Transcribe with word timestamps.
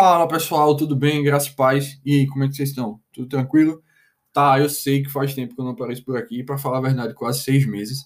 Fala 0.00 0.28
pessoal, 0.28 0.76
tudo 0.76 0.94
bem? 0.94 1.24
Graças 1.24 1.48
e 1.48 1.56
paz. 1.56 2.00
E 2.04 2.20
aí, 2.20 2.26
como 2.28 2.44
é 2.44 2.48
que 2.48 2.54
vocês 2.54 2.68
estão? 2.68 3.00
Tudo 3.12 3.26
tranquilo? 3.26 3.82
Tá, 4.32 4.56
eu 4.60 4.68
sei 4.68 5.02
que 5.02 5.10
faz 5.10 5.34
tempo 5.34 5.56
que 5.56 5.60
eu 5.60 5.64
não 5.64 5.72
apareço 5.72 6.04
por 6.04 6.16
aqui, 6.16 6.44
para 6.44 6.56
falar 6.56 6.78
a 6.78 6.82
verdade, 6.82 7.14
quase 7.14 7.42
seis 7.42 7.66
meses. 7.66 8.04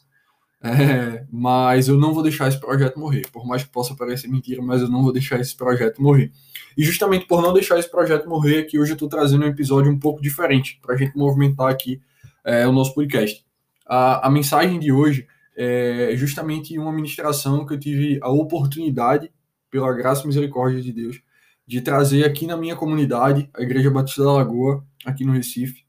É, 0.64 1.26
mas 1.30 1.88
eu 1.88 1.98
não 1.98 2.14
vou 2.14 2.22
deixar 2.22 2.48
esse 2.48 2.58
projeto 2.58 2.98
morrer. 2.98 3.28
Por 3.30 3.46
mais 3.46 3.62
que 3.62 3.68
possa 3.68 3.94
parecer 3.94 4.26
mentira, 4.26 4.62
mas 4.62 4.80
eu 4.80 4.88
não 4.88 5.02
vou 5.02 5.12
deixar 5.12 5.38
esse 5.38 5.54
projeto 5.54 6.00
morrer. 6.00 6.32
E 6.78 6.82
justamente 6.82 7.26
por 7.26 7.42
não 7.42 7.52
deixar 7.52 7.78
esse 7.78 7.90
projeto 7.90 8.26
morrer, 8.26 8.60
aqui 8.60 8.78
hoje 8.78 8.92
eu 8.92 8.94
estou 8.94 9.06
trazendo 9.08 9.44
um 9.44 9.48
episódio 9.48 9.92
um 9.92 9.98
pouco 9.98 10.22
diferente, 10.22 10.80
para 10.80 10.94
a 10.94 10.96
gente 10.96 11.14
movimentar 11.14 11.68
aqui 11.68 12.00
é, 12.42 12.66
o 12.66 12.72
nosso 12.72 12.94
podcast. 12.94 13.44
A, 13.86 14.28
a 14.28 14.30
mensagem 14.30 14.80
de 14.80 14.90
hoje 14.90 15.26
é 15.54 16.14
justamente 16.14 16.78
uma 16.78 16.90
ministração 16.90 17.66
que 17.66 17.74
eu 17.74 17.78
tive 17.78 18.18
a 18.22 18.30
oportunidade, 18.30 19.30
pela 19.70 19.92
graça 19.92 20.24
e 20.24 20.26
misericórdia 20.26 20.80
de 20.80 20.90
Deus, 20.90 21.20
de 21.66 21.80
trazer 21.80 22.24
aqui 22.24 22.46
na 22.46 22.56
minha 22.56 22.76
comunidade, 22.76 23.48
a 23.54 23.62
Igreja 23.62 23.90
Batista 23.90 24.24
da 24.24 24.32
Lagoa, 24.32 24.84
aqui 25.04 25.24
no 25.24 25.32
Recife, 25.32 25.84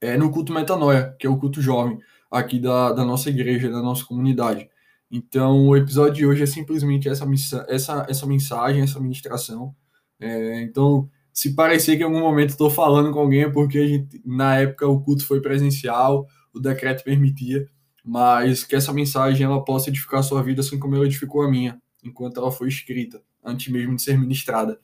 é 0.00 0.16
no 0.16 0.30
culto 0.30 0.52
Metanoia, 0.52 1.14
que 1.18 1.26
é 1.26 1.30
o 1.30 1.38
culto 1.38 1.60
jovem 1.60 1.98
aqui 2.30 2.58
da, 2.58 2.92
da 2.92 3.04
nossa 3.04 3.30
igreja, 3.30 3.70
da 3.70 3.80
nossa 3.80 4.04
comunidade. 4.04 4.68
Então, 5.10 5.68
o 5.68 5.76
episódio 5.76 6.14
de 6.14 6.26
hoje 6.26 6.42
é 6.42 6.46
simplesmente 6.46 7.08
essa, 7.08 7.26
essa, 7.68 8.06
essa 8.08 8.26
mensagem, 8.26 8.82
essa 8.82 9.00
ministração. 9.00 9.74
É, 10.20 10.62
então, 10.62 11.08
se 11.32 11.54
parecer 11.54 11.96
que 11.96 12.02
em 12.02 12.06
algum 12.06 12.20
momento 12.20 12.50
estou 12.50 12.70
falando 12.70 13.12
com 13.12 13.20
alguém, 13.20 13.42
é 13.42 13.50
porque 13.50 13.86
gente, 13.86 14.20
na 14.24 14.56
época 14.56 14.86
o 14.88 15.00
culto 15.00 15.24
foi 15.26 15.40
presencial, 15.40 16.26
o 16.52 16.58
decreto 16.58 17.04
permitia, 17.04 17.66
mas 18.04 18.64
que 18.64 18.74
essa 18.74 18.92
mensagem 18.92 19.44
ela 19.44 19.64
possa 19.64 19.90
edificar 19.90 20.20
a 20.20 20.22
sua 20.22 20.42
vida 20.42 20.60
assim 20.60 20.78
como 20.78 20.96
ela 20.96 21.06
edificou 21.06 21.42
a 21.42 21.50
minha, 21.50 21.80
enquanto 22.02 22.38
ela 22.38 22.50
foi 22.50 22.68
escrita 22.68 23.22
antes 23.44 23.72
mesmo 23.72 23.96
de 23.96 24.02
ser 24.02 24.18
ministrada. 24.18 24.78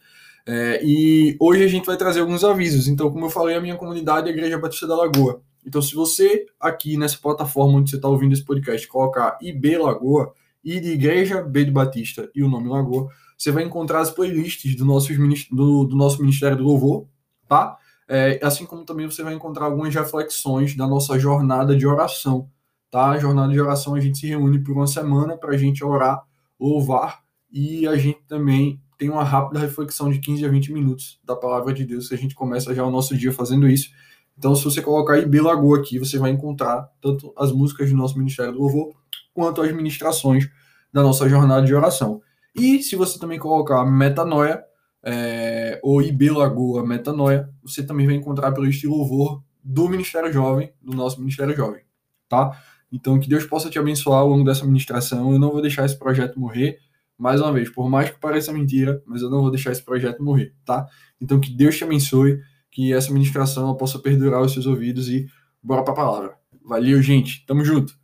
É, 0.47 0.81
e 0.85 1.37
hoje 1.41 1.63
a 1.65 1.69
gente 1.69 1.87
vai 1.87 1.97
trazer 1.97 2.21
alguns 2.21 2.43
avisos. 2.43 2.89
Então, 2.89 3.11
como 3.11 3.27
eu 3.27 3.31
falei, 3.31 3.57
a 3.57 3.61
minha 3.61 3.77
comunidade 3.77 4.29
é 4.29 4.31
a 4.31 4.35
Igreja 4.35 4.59
Batista 4.59 4.87
da 4.87 4.97
Lagoa. 4.97 5.43
Então, 5.65 5.81
se 5.81 5.95
você 5.95 6.47
aqui 6.59 6.97
nessa 6.97 7.19
plataforma 7.19 7.79
onde 7.79 7.91
você 7.91 7.97
está 7.97 8.09
ouvindo 8.09 8.33
esse 8.33 8.45
podcast 8.45 8.87
colocar 8.89 9.39
IB 9.41 9.79
Lagoa, 9.79 10.33
I 10.65 10.81
de 10.81 10.91
Igreja, 10.91 11.43
B 11.43 11.65
de 11.65 11.71
Batista 11.71 12.29
e 12.35 12.43
o 12.43 12.49
nome 12.49 12.69
Lagoa, 12.69 13.09
você 13.39 13.51
vai 13.51 13.65
encontrar 13.65 14.01
as 14.01 14.11
playlists 14.11 14.77
do 14.77 14.85
nosso, 14.85 15.13
do, 15.51 15.85
do 15.85 15.97
nosso 15.97 16.21
Ministério 16.21 16.57
do 16.57 16.65
Louvor, 16.65 17.07
tá? 17.49 17.77
É, 18.09 18.39
assim 18.43 18.67
como 18.67 18.85
também 18.85 19.07
você 19.07 19.23
vai 19.23 19.35
encontrar 19.35 19.67
algumas 19.67 19.95
reflexões 19.95 20.77
da 20.77 20.87
nossa 20.87 21.19
jornada 21.19 21.77
de 21.77 21.87
oração, 21.87 22.49
tá? 22.91 23.11
A 23.11 23.19
jornada 23.19 23.53
de 23.53 23.61
oração 23.61 23.95
a 23.95 24.01
gente 24.01 24.19
se 24.19 24.27
reúne 24.27 24.63
por 24.63 24.73
uma 24.73 24.87
semana 24.87 25.37
para 25.37 25.55
a 25.55 25.57
gente 25.57 25.85
orar, 25.85 26.23
louvar 26.63 27.23
e 27.51 27.87
a 27.87 27.97
gente 27.97 28.21
também 28.27 28.81
tem 28.97 29.11
uma 29.11 29.25
rápida 29.25 29.59
reflexão 29.59 30.11
de 30.11 30.21
15 30.21 30.45
a 30.45 30.49
20 30.49 30.73
minutos 30.73 31.21
da 31.25 31.35
palavra 31.35 31.75
de 31.75 31.85
Deus, 31.85 32.09
que 32.09 32.15
a 32.15 32.19
gente 32.19 32.35
começa 32.35 32.75
já 32.75 32.85
o 32.85 32.91
nosso 32.91 33.17
dia 33.17 33.33
fazendo 33.33 33.69
isso. 33.69 33.91
Então, 34.39 34.55
se 34.55 34.65
você 34.65 34.81
colocar 34.81 35.19
IB 35.19 35.41
Lagoa 35.41 35.79
aqui, 35.79 35.99
você 35.99 36.19
vai 36.19 36.31
encontrar 36.31 36.89
tanto 37.01 37.33
as 37.37 37.53
músicas 37.53 37.91
do 37.91 37.97
nosso 37.97 38.17
Ministério 38.17 38.53
do 38.53 38.61
Louvor, 38.61 38.95
quanto 39.35 39.61
as 39.61 39.73
ministrações 39.73 40.49
da 40.93 41.03
nossa 41.03 41.29
jornada 41.29 41.67
de 41.67 41.75
oração. 41.75 42.23
E 42.55 42.83
se 42.83 42.97
você 42.97 43.19
também 43.19 43.39
colocar 43.39 43.85
Metanoia, 43.85 44.63
é, 45.03 45.81
ou 45.83 46.01
IB 46.01 46.31
Lagoa 46.31 46.87
Metanoia, 46.87 47.51
você 47.63 47.83
também 47.83 48.07
vai 48.07 48.15
encontrar 48.15 48.53
pelo 48.53 48.69
estilo 48.69 48.97
louvor 48.97 49.43
do 49.63 49.89
Ministério 49.89 50.33
Jovem, 50.33 50.73
do 50.81 50.97
nosso 50.97 51.19
Ministério 51.19 51.57
Jovem, 51.57 51.83
tá? 52.29 52.57
Então, 52.93 53.19
que 53.19 53.29
Deus 53.29 53.45
possa 53.47 53.71
te 53.71 53.79
abençoar 53.79 54.21
ao 54.21 54.29
longo 54.29 54.45
dessa 54.45 54.67
ministração. 54.67 55.33
Eu 55.33 55.39
não 55.39 55.51
vou 55.51 55.63
deixar 55.63 55.87
esse 55.87 55.99
projeto 55.99 56.39
morrer 56.39 56.79
mais 57.19 57.41
uma 57.41 57.53
vez, 57.53 57.71
por 57.71 57.89
mais 57.89 58.11
que 58.11 58.19
pareça 58.19 58.53
mentira, 58.53 59.01
mas 59.07 59.23
eu 59.23 59.31
não 59.31 59.43
vou 59.43 59.51
deixar 59.51 59.71
esse 59.71 59.83
projeto 59.83 60.23
morrer, 60.23 60.55
tá? 60.65 60.89
Então 61.21 61.39
que 61.39 61.53
Deus 61.53 61.77
te 61.77 61.85
abençoe, 61.85 62.41
que 62.69 62.93
essa 62.93 63.13
ministração 63.13 63.77
possa 63.77 63.99
perdurar 63.99 64.43
os 64.43 64.53
seus 64.53 64.67
ouvidos 64.67 65.09
e 65.09 65.29
bora 65.63 65.85
para 65.85 65.93
a 65.93 65.97
palavra. 65.97 66.37
Valeu, 66.65 67.01
gente. 67.01 67.47
Tamo 67.47 67.65
junto. 67.65 67.97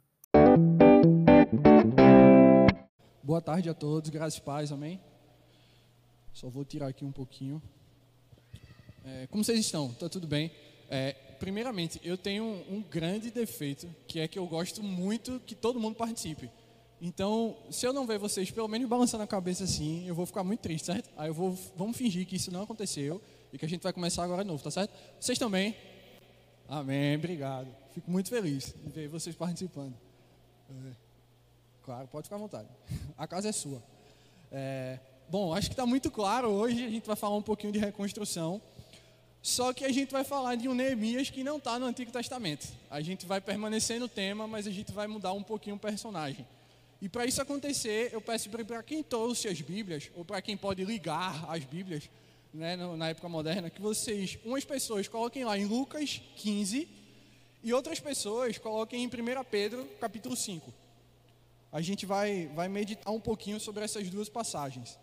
Boa 3.23 3.43
tarde 3.43 3.69
a 3.69 3.75
todos, 3.75 4.09
graças 4.09 4.39
e 4.39 4.43
paz, 4.43 4.71
amém? 4.71 5.01
Só 6.33 6.49
vou 6.49 6.65
tirar 6.65 6.87
aqui 6.87 7.05
um 7.05 7.11
pouquinho. 7.13 7.61
É, 9.05 9.27
como 9.27 9.43
vocês 9.43 9.59
estão? 9.59 9.89
Tá 9.95 10.09
tudo 10.09 10.29
bem? 10.29 10.53
É, 10.89 11.17
primeiramente, 11.39 12.01
eu 12.05 12.17
tenho 12.17 12.45
um, 12.45 12.77
um 12.77 12.83
grande 12.83 13.31
defeito, 13.31 13.89
que 14.07 14.21
é 14.21 14.29
que 14.29 14.39
eu 14.39 14.47
gosto 14.47 14.83
muito 14.83 15.41
que 15.47 15.55
todo 15.55 15.81
mundo 15.81 15.95
participe. 15.95 16.51
Então, 17.01 17.57
se 17.71 17.87
eu 17.87 17.93
não 17.93 18.07
ver 18.07 18.19
vocês 18.19 18.51
pelo 18.51 18.67
menos 18.67 18.89
balançando 18.89 19.23
a 19.23 19.27
cabeça 19.27 19.65
assim, 19.65 20.07
eu 20.07 20.15
vou 20.15 20.27
ficar 20.27 20.43
muito 20.43 20.61
triste, 20.61 20.87
certo? 20.87 21.09
Aí 21.17 21.29
eu 21.29 21.35
vou, 21.35 21.57
vamos 21.77 21.97
fingir 21.97 22.27
que 22.27 22.37
isso 22.37 22.51
não 22.51 22.63
aconteceu 22.63 23.23
e 23.53 23.59
que 23.59 23.65
a 23.65 23.69
gente 23.69 23.83
vai 23.83 23.93
começar 23.93 24.25
agora 24.25 24.43
de 24.43 24.49
novo, 24.49 24.63
tá 24.63 24.71
certo? 24.71 24.93
Vocês 25.21 25.39
também? 25.39 25.77
Amém, 26.69 27.17
obrigado. 27.17 27.69
Fico 27.95 28.11
muito 28.11 28.29
feliz 28.29 28.75
de 28.85 28.91
ver 28.91 29.09
vocês 29.09 29.35
participando. 29.37 29.95
É, 30.71 30.93
claro, 31.83 32.09
pode 32.09 32.25
ficar 32.25 32.37
à 32.37 32.41
vontade. 32.41 32.69
A 33.17 33.27
casa 33.29 33.49
é 33.49 33.53
sua. 33.53 33.83
É, 34.51 34.99
bom, 35.31 35.55
acho 35.55 35.69
que 35.69 35.75
está 35.75 35.87
muito 35.87 36.11
claro 36.11 36.49
hoje. 36.49 36.85
A 36.85 36.91
gente 36.91 37.07
vai 37.07 37.17
falar 37.17 37.37
um 37.37 37.43
pouquinho 37.43 37.73
de 37.73 37.79
reconstrução. 37.79 38.61
Só 39.43 39.73
que 39.73 39.85
a 39.85 39.93
gente 39.93 40.11
vai 40.11 40.25
falar 40.25 40.57
de 40.57 40.69
um 40.69 40.75
Neemias 40.75 41.31
que 41.31 41.45
não 41.45 41.59
está 41.59 41.79
no 41.79 41.87
Antigo 41.87 42.11
Testamento. 42.11 42.67
A 42.91 43.01
gente 43.01 43.25
vai 43.25 43.41
permanecer 43.41 44.01
no 44.01 44.09
tema, 44.09 44.47
mas 44.47 44.67
a 44.67 44.71
gente 44.71 44.93
vai 44.93 45.07
mudar 45.07 45.33
um 45.33 45.43
pouquinho 45.43 45.77
o 45.77 45.79
personagem. 45.79 46.47
E 47.01 47.09
para 47.09 47.25
isso 47.25 47.41
acontecer, 47.41 48.11
eu 48.13 48.21
peço 48.21 48.51
para 48.51 48.83
quem 48.83 49.03
trouxe 49.03 49.47
as 49.47 49.61
Bíblias, 49.61 50.11
ou 50.17 50.25
para 50.25 50.43
quem 50.43 50.57
pode 50.57 50.85
ligar 50.85 51.49
as 51.49 51.65
Bíblias, 51.65 52.11
né, 52.53 52.75
na 52.77 53.11
época 53.11 53.29
moderna, 53.29 53.71
que 53.71 53.81
vocês, 53.81 54.37
umas 54.45 54.65
pessoas 54.65 55.07
coloquem 55.07 55.45
lá 55.45 55.57
em 55.57 55.67
Lucas 55.67 56.21
15 56.37 56.89
e 57.63 57.73
outras 57.73 58.01
pessoas 58.01 58.59
coloquem 58.59 59.05
em 59.05 59.07
1 59.07 59.45
Pedro 59.49 59.85
capítulo 60.01 60.35
5. 60.35 60.73
A 61.71 61.81
gente 61.81 62.05
vai, 62.07 62.47
vai 62.55 62.69
meditar 62.69 63.13
um 63.13 63.21
pouquinho 63.21 63.61
sobre 63.61 63.85
essas 63.85 64.09
duas 64.11 64.29
passagens. 64.29 64.99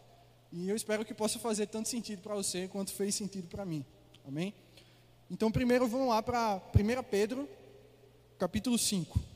E 0.51 0.67
eu 0.67 0.75
espero 0.75 1.05
que 1.05 1.13
possa 1.13 1.39
fazer 1.39 1.67
tanto 1.67 1.87
sentido 1.87 2.21
para 2.21 2.35
você 2.35 2.67
quanto 2.67 2.91
fez 2.91 3.15
sentido 3.15 3.47
para 3.47 3.65
mim. 3.65 3.85
Amém? 4.27 4.53
Então, 5.29 5.51
primeiro 5.51 5.87
vamos 5.87 6.09
lá 6.09 6.21
para 6.21 6.61
1 6.73 7.03
Pedro 7.03 7.47
capítulo 8.37 8.77
5. 8.77 9.35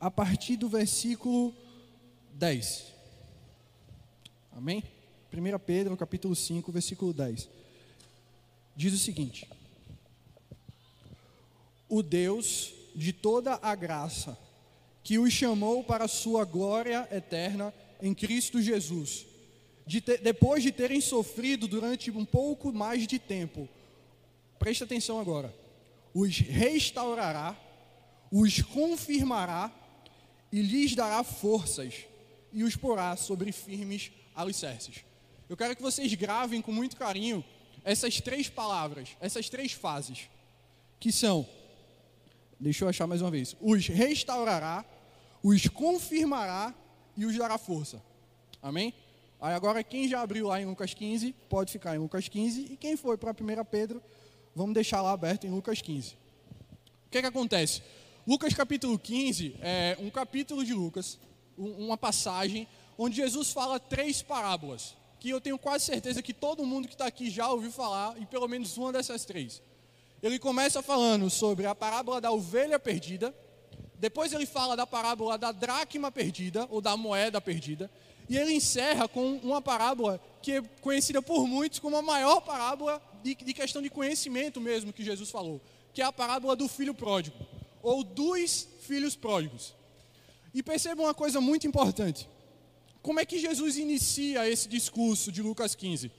a 0.00 0.10
partir 0.10 0.56
do 0.56 0.68
versículo 0.68 1.54
10. 2.32 2.86
Amém? 4.52 4.82
1 5.32 5.58
Pedro, 5.58 5.96
capítulo 5.96 6.34
5, 6.34 6.72
versículo 6.72 7.12
10. 7.12 7.48
Diz 8.74 8.94
o 8.94 8.98
seguinte: 8.98 9.46
O 11.88 12.02
Deus 12.02 12.72
de 12.96 13.12
toda 13.12 13.58
a 13.62 13.74
graça, 13.74 14.38
que 15.04 15.18
os 15.18 15.32
chamou 15.32 15.84
para 15.84 16.06
a 16.06 16.08
sua 16.08 16.44
glória 16.44 17.06
eterna 17.12 17.72
em 18.02 18.14
Cristo 18.14 18.60
Jesus, 18.60 19.26
de 19.86 20.00
ter, 20.00 20.18
depois 20.18 20.62
de 20.62 20.70
terem 20.70 21.00
sofrido 21.00 21.66
durante 21.66 22.10
um 22.10 22.24
pouco 22.24 22.72
mais 22.72 23.06
de 23.06 23.18
tempo, 23.18 23.68
preste 24.58 24.84
atenção 24.84 25.18
agora, 25.18 25.54
os 26.14 26.38
restaurará, 26.38 27.56
os 28.30 28.62
confirmará 28.62 29.72
e 30.52 30.60
lhes 30.62 30.94
dará 30.94 31.22
forças 31.22 32.06
e 32.52 32.62
os 32.64 32.76
porá 32.76 33.16
sobre 33.16 33.52
firmes 33.52 34.10
alicerces. 34.34 35.04
Eu 35.48 35.56
quero 35.56 35.74
que 35.74 35.82
vocês 35.82 36.12
gravem 36.14 36.62
com 36.62 36.72
muito 36.72 36.96
carinho 36.96 37.44
essas 37.84 38.20
três 38.20 38.48
palavras, 38.48 39.16
essas 39.20 39.48
três 39.48 39.72
fases, 39.72 40.28
que 40.98 41.10
são, 41.10 41.48
deixa 42.58 42.84
eu 42.84 42.88
achar 42.88 43.06
mais 43.06 43.22
uma 43.22 43.30
vez, 43.30 43.56
os 43.60 43.86
restaurará, 43.86 44.84
os 45.42 45.66
confirmará 45.68 46.74
e 47.20 47.26
os 47.26 47.36
dará 47.36 47.58
força. 47.58 48.02
Amém? 48.62 48.94
Aí 49.38 49.52
agora 49.52 49.84
quem 49.84 50.08
já 50.08 50.22
abriu 50.22 50.48
lá 50.48 50.60
em 50.60 50.64
Lucas 50.64 50.94
15, 50.94 51.34
pode 51.50 51.70
ficar 51.70 51.94
em 51.94 51.98
Lucas 51.98 52.28
15, 52.28 52.68
e 52.70 52.76
quem 52.76 52.96
foi 52.96 53.18
para 53.18 53.30
1 53.30 53.64
Pedro, 53.66 54.02
vamos 54.56 54.72
deixar 54.72 55.02
lá 55.02 55.12
aberto 55.12 55.46
em 55.46 55.50
Lucas 55.50 55.82
15. 55.82 56.14
O 56.14 57.10
que, 57.10 57.18
é 57.18 57.20
que 57.20 57.26
acontece? 57.26 57.82
Lucas 58.26 58.54
capítulo 58.54 58.98
15 58.98 59.56
é 59.60 59.98
um 60.00 60.08
capítulo 60.08 60.64
de 60.64 60.72
Lucas, 60.72 61.18
uma 61.58 61.98
passagem 61.98 62.66
onde 62.96 63.16
Jesus 63.16 63.50
fala 63.52 63.78
três 63.78 64.22
parábolas, 64.22 64.96
que 65.18 65.28
eu 65.28 65.42
tenho 65.42 65.58
quase 65.58 65.84
certeza 65.84 66.22
que 66.22 66.32
todo 66.32 66.64
mundo 66.64 66.88
que 66.88 66.94
está 66.94 67.04
aqui 67.04 67.28
já 67.28 67.50
ouviu 67.50 67.70
falar, 67.70 68.16
e 68.18 68.24
pelo 68.24 68.48
menos 68.48 68.78
uma 68.78 68.92
dessas 68.92 69.26
três. 69.26 69.60
Ele 70.22 70.38
começa 70.38 70.82
falando 70.82 71.28
sobre 71.28 71.66
a 71.66 71.74
parábola 71.74 72.18
da 72.18 72.30
ovelha 72.30 72.78
perdida, 72.78 73.34
depois 74.00 74.32
ele 74.32 74.46
fala 74.46 74.74
da 74.74 74.86
parábola 74.86 75.36
da 75.36 75.52
dracma 75.52 76.10
perdida, 76.10 76.66
ou 76.70 76.80
da 76.80 76.96
moeda 76.96 77.38
perdida, 77.40 77.90
e 78.28 78.36
ele 78.36 78.54
encerra 78.54 79.06
com 79.06 79.36
uma 79.42 79.60
parábola 79.60 80.18
que 80.40 80.52
é 80.52 80.62
conhecida 80.80 81.20
por 81.20 81.46
muitos 81.46 81.78
como 81.78 81.96
a 81.96 82.02
maior 82.02 82.40
parábola 82.40 83.02
de, 83.22 83.34
de 83.34 83.52
questão 83.52 83.82
de 83.82 83.90
conhecimento 83.90 84.58
mesmo 84.58 84.92
que 84.92 85.04
Jesus 85.04 85.30
falou, 85.30 85.60
que 85.92 86.00
é 86.00 86.04
a 86.04 86.12
parábola 86.12 86.56
do 86.56 86.66
filho 86.66 86.94
pródigo 86.94 87.36
ou 87.82 88.02
dos 88.02 88.66
filhos 88.80 89.14
pródigos. 89.14 89.74
E 90.54 90.62
perceba 90.62 91.02
uma 91.02 91.14
coisa 91.14 91.40
muito 91.40 91.66
importante. 91.66 92.26
Como 93.02 93.20
é 93.20 93.26
que 93.26 93.38
Jesus 93.38 93.76
inicia 93.76 94.48
esse 94.48 94.66
discurso 94.66 95.30
de 95.30 95.42
Lucas 95.42 95.74
15? 95.74 96.10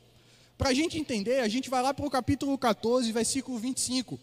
Para 0.58 0.70
a 0.70 0.74
gente 0.74 1.00
entender, 1.00 1.40
a 1.40 1.48
gente 1.48 1.70
vai 1.70 1.82
lá 1.82 1.94
para 1.94 2.06
o 2.06 2.12
capítulo 2.12 2.58
14, 2.58 3.12
versículo 3.12 3.58
25. 3.58 4.20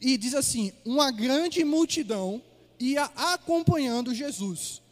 E 0.00 0.16
diz 0.16 0.34
assim: 0.34 0.72
Uma 0.84 1.10
grande 1.10 1.64
multidão 1.64 2.42
ia 2.78 3.04
acompanhando 3.16 4.14
Jesus. 4.14 4.82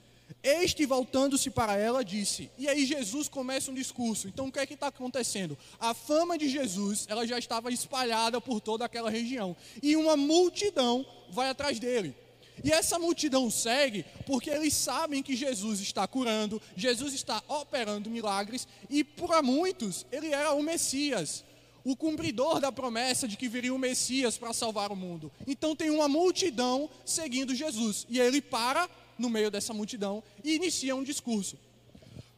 Este, 0.42 0.84
voltando-se 0.84 1.50
para 1.50 1.76
ela, 1.76 2.04
disse. 2.04 2.50
E 2.58 2.68
aí 2.68 2.84
Jesus 2.84 3.28
começa 3.28 3.70
um 3.70 3.74
discurso. 3.74 4.28
Então, 4.28 4.48
o 4.48 4.52
que 4.52 4.58
é 4.58 4.66
que 4.66 4.74
está 4.74 4.88
acontecendo? 4.88 5.56
A 5.80 5.94
fama 5.94 6.36
de 6.36 6.48
Jesus, 6.48 7.06
ela 7.08 7.26
já 7.26 7.38
estava 7.38 7.72
espalhada 7.72 8.40
por 8.40 8.60
toda 8.60 8.84
aquela 8.84 9.10
região. 9.10 9.56
E 9.82 9.96
uma 9.96 10.16
multidão 10.16 11.04
vai 11.30 11.48
atrás 11.48 11.78
dele. 11.78 12.14
E 12.62 12.70
essa 12.70 12.98
multidão 12.98 13.50
segue 13.50 14.04
porque 14.26 14.50
eles 14.50 14.74
sabem 14.74 15.22
que 15.22 15.34
Jesus 15.34 15.80
está 15.80 16.06
curando, 16.06 16.60
Jesus 16.76 17.12
está 17.14 17.42
operando 17.48 18.10
milagres, 18.10 18.68
e 18.88 19.02
para 19.02 19.42
muitos 19.42 20.06
ele 20.12 20.28
era 20.28 20.52
o 20.52 20.62
Messias, 20.62 21.44
o 21.84 21.94
cumpridor 21.94 22.60
da 22.60 22.72
promessa 22.72 23.28
de 23.28 23.36
que 23.36 23.48
viria 23.48 23.74
o 23.74 23.78
Messias 23.78 24.38
para 24.38 24.52
salvar 24.52 24.90
o 24.90 24.96
mundo. 24.96 25.30
Então 25.46 25.76
tem 25.76 25.90
uma 25.90 26.08
multidão 26.08 26.88
seguindo 27.04 27.54
Jesus, 27.54 28.06
e 28.08 28.18
ele 28.18 28.40
para 28.40 28.88
no 29.18 29.28
meio 29.28 29.50
dessa 29.50 29.74
multidão 29.74 30.22
e 30.42 30.54
inicia 30.54 30.96
um 30.96 31.04
discurso. 31.04 31.58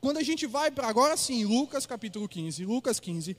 Quando 0.01 0.19
a 0.19 0.23
gente 0.23 0.47
vai 0.47 0.71
para 0.71 0.89
agora 0.89 1.17
sim, 1.17 1.45
Lucas 1.45 1.87
capítulo 1.87 2.29
15, 2.29 2.65
Lucas 2.65 3.01
15, 3.01 3.37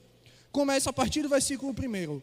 começa 0.50 0.90
a 0.90 0.92
partir 0.92 1.22
do 1.22 1.28
versículo 1.28 1.72
1 1.72 2.20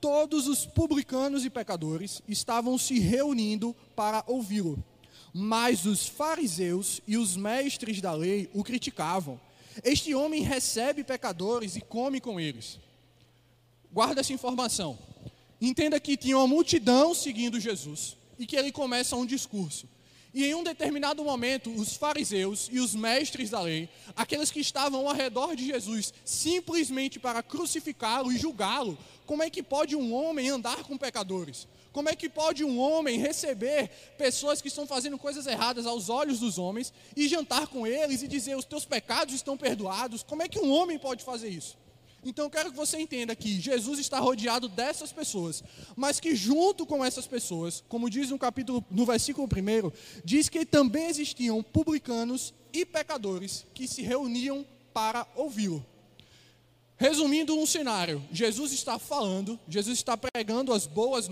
todos 0.00 0.46
os 0.46 0.64
publicanos 0.66 1.44
e 1.44 1.50
pecadores 1.50 2.22
estavam 2.28 2.78
se 2.78 2.98
reunindo 2.98 3.74
para 3.94 4.22
ouvi-lo. 4.26 4.82
Mas 5.32 5.84
os 5.84 6.06
fariseus 6.06 7.00
e 7.06 7.16
os 7.16 7.36
mestres 7.36 8.00
da 8.00 8.12
lei 8.12 8.48
o 8.54 8.64
criticavam. 8.64 9.40
Este 9.84 10.14
homem 10.14 10.42
recebe 10.42 11.04
pecadores 11.04 11.76
e 11.76 11.80
come 11.80 12.20
com 12.20 12.40
eles. 12.40 12.78
Guarda 13.92 14.20
essa 14.20 14.32
informação. 14.32 14.98
Entenda 15.60 15.98
que 15.98 16.16
tinha 16.16 16.36
uma 16.36 16.46
multidão 16.46 17.14
seguindo 17.14 17.58
Jesus 17.58 18.16
e 18.38 18.46
que 18.46 18.56
ele 18.56 18.70
começa 18.70 19.16
um 19.16 19.26
discurso. 19.26 19.88
E 20.32 20.44
em 20.44 20.54
um 20.54 20.62
determinado 20.62 21.24
momento, 21.24 21.70
os 21.70 21.96
fariseus 21.96 22.68
e 22.70 22.78
os 22.78 22.94
mestres 22.94 23.50
da 23.50 23.60
lei, 23.60 23.88
aqueles 24.14 24.50
que 24.50 24.60
estavam 24.60 25.08
ao 25.08 25.14
redor 25.14 25.56
de 25.56 25.66
Jesus, 25.66 26.12
simplesmente 26.24 27.18
para 27.18 27.42
crucificá-lo 27.42 28.30
e 28.30 28.38
julgá-lo, 28.38 28.96
como 29.26 29.42
é 29.42 29.50
que 29.50 29.62
pode 29.62 29.96
um 29.96 30.12
homem 30.12 30.50
andar 30.50 30.84
com 30.84 30.96
pecadores? 30.96 31.66
Como 31.92 32.08
é 32.08 32.14
que 32.14 32.28
pode 32.28 32.62
um 32.62 32.78
homem 32.78 33.18
receber 33.18 33.88
pessoas 34.18 34.60
que 34.60 34.68
estão 34.68 34.86
fazendo 34.86 35.18
coisas 35.18 35.46
erradas 35.46 35.86
aos 35.86 36.08
olhos 36.08 36.38
dos 36.38 36.58
homens 36.58 36.92
e 37.16 37.26
jantar 37.26 37.66
com 37.66 37.86
eles 37.86 38.22
e 38.22 38.28
dizer 38.28 38.56
os 38.56 38.64
teus 38.64 38.84
pecados 38.84 39.34
estão 39.34 39.56
perdoados? 39.56 40.22
Como 40.22 40.42
é 40.42 40.48
que 40.48 40.60
um 40.60 40.70
homem 40.70 40.98
pode 40.98 41.24
fazer 41.24 41.48
isso? 41.48 41.76
Então 42.24 42.46
eu 42.46 42.50
quero 42.50 42.70
que 42.70 42.76
você 42.76 42.98
entenda 42.98 43.34
que 43.36 43.60
Jesus 43.60 43.98
está 43.98 44.18
rodeado 44.18 44.68
dessas 44.68 45.12
pessoas, 45.12 45.62
mas 45.94 46.18
que 46.18 46.34
junto 46.34 46.84
com 46.84 47.04
essas 47.04 47.26
pessoas, 47.26 47.84
como 47.88 48.10
diz 48.10 48.30
no 48.30 48.38
capítulo, 48.38 48.84
no 48.90 49.06
versículo 49.06 49.46
1, 49.46 49.92
diz 50.24 50.48
que 50.48 50.66
também 50.66 51.06
existiam 51.06 51.62
publicanos 51.62 52.52
e 52.72 52.84
pecadores 52.84 53.64
que 53.72 53.86
se 53.86 54.02
reuniam 54.02 54.66
para 54.92 55.26
ouvi-lo. 55.36 55.84
Resumindo 56.96 57.56
um 57.56 57.64
cenário, 57.64 58.20
Jesus 58.32 58.72
está 58.72 58.98
falando, 58.98 59.58
Jesus 59.68 59.98
está 59.98 60.16
pregando 60.16 60.72
as 60.72 60.84
boas 60.84 61.30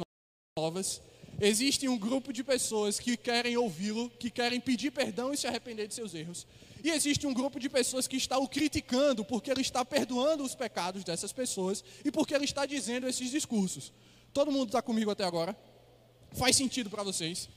novas. 0.56 1.02
Existe 1.40 1.88
um 1.88 1.98
grupo 1.98 2.32
de 2.32 2.44
pessoas 2.44 3.00
que 3.00 3.16
querem 3.16 3.56
ouvi-lo, 3.56 4.08
que 4.10 4.30
querem 4.30 4.60
pedir 4.60 4.92
perdão 4.92 5.32
e 5.32 5.36
se 5.36 5.46
arrepender 5.48 5.88
de 5.88 5.94
seus 5.94 6.14
erros. 6.14 6.46
E 6.86 6.90
existe 6.92 7.26
um 7.26 7.34
grupo 7.34 7.58
de 7.58 7.68
pessoas 7.68 8.06
que 8.06 8.16
está 8.16 8.38
o 8.38 8.46
criticando 8.46 9.24
porque 9.24 9.50
ele 9.50 9.60
está 9.60 9.84
perdoando 9.84 10.44
os 10.44 10.54
pecados 10.54 11.02
dessas 11.02 11.32
pessoas 11.32 11.82
e 12.04 12.12
porque 12.12 12.32
ele 12.32 12.44
está 12.44 12.64
dizendo 12.64 13.08
esses 13.08 13.28
discursos. 13.28 13.92
Todo 14.32 14.52
mundo 14.52 14.68
está 14.68 14.80
comigo 14.80 15.10
até 15.10 15.24
agora? 15.24 15.56
Faz 16.34 16.54
sentido 16.54 16.88
para 16.88 17.02
vocês? 17.02 17.48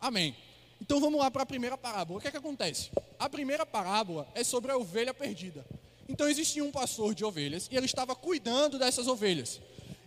Amém. 0.00 0.36
Então 0.80 0.98
vamos 0.98 1.20
lá 1.20 1.30
para 1.30 1.44
a 1.44 1.46
primeira 1.46 1.78
parábola. 1.78 2.18
O 2.18 2.20
que 2.20 2.26
é 2.26 2.32
que 2.32 2.36
acontece? 2.36 2.90
A 3.16 3.30
primeira 3.30 3.64
parábola 3.64 4.26
é 4.34 4.42
sobre 4.42 4.72
a 4.72 4.76
ovelha 4.76 5.14
perdida. 5.14 5.64
Então 6.08 6.28
existia 6.28 6.64
um 6.64 6.72
pastor 6.72 7.14
de 7.14 7.24
ovelhas 7.24 7.68
e 7.70 7.76
ele 7.76 7.86
estava 7.86 8.16
cuidando 8.16 8.76
dessas 8.76 9.06
ovelhas. 9.06 9.60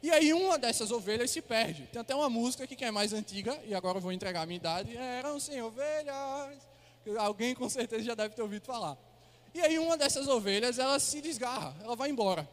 E 0.04 0.12
aí 0.12 0.34
uma 0.34 0.58
dessas 0.58 0.92
ovelhas 0.92 1.32
se 1.32 1.42
perde. 1.42 1.84
Tem 1.84 2.02
até 2.02 2.14
uma 2.14 2.30
música 2.30 2.68
que 2.68 2.84
é 2.84 2.92
mais 2.92 3.14
antiga, 3.14 3.58
e 3.66 3.74
agora 3.74 4.00
eu 4.00 4.02
vou 4.02 4.12
entregar 4.12 4.42
a 4.42 4.46
minha 4.46 4.58
idade. 4.58 4.98
Eram 4.98 5.40
sem 5.40 5.62
ovelhas 5.62 6.77
Alguém 7.18 7.54
com 7.56 7.70
certeza 7.70 8.04
já 8.04 8.16
deve 8.16 8.36
ter 8.36 8.42
ouvido 8.42 8.66
falar. 8.66 8.98
E 9.54 9.62
aí 9.62 9.80
uma 9.80 9.98
dessas 9.98 10.28
ovelhas, 10.28 10.78
ela 10.78 11.00
se 11.00 11.22
desgarra, 11.22 11.76
ela 11.84 11.96
vai 11.96 12.10
embora. 12.10 12.48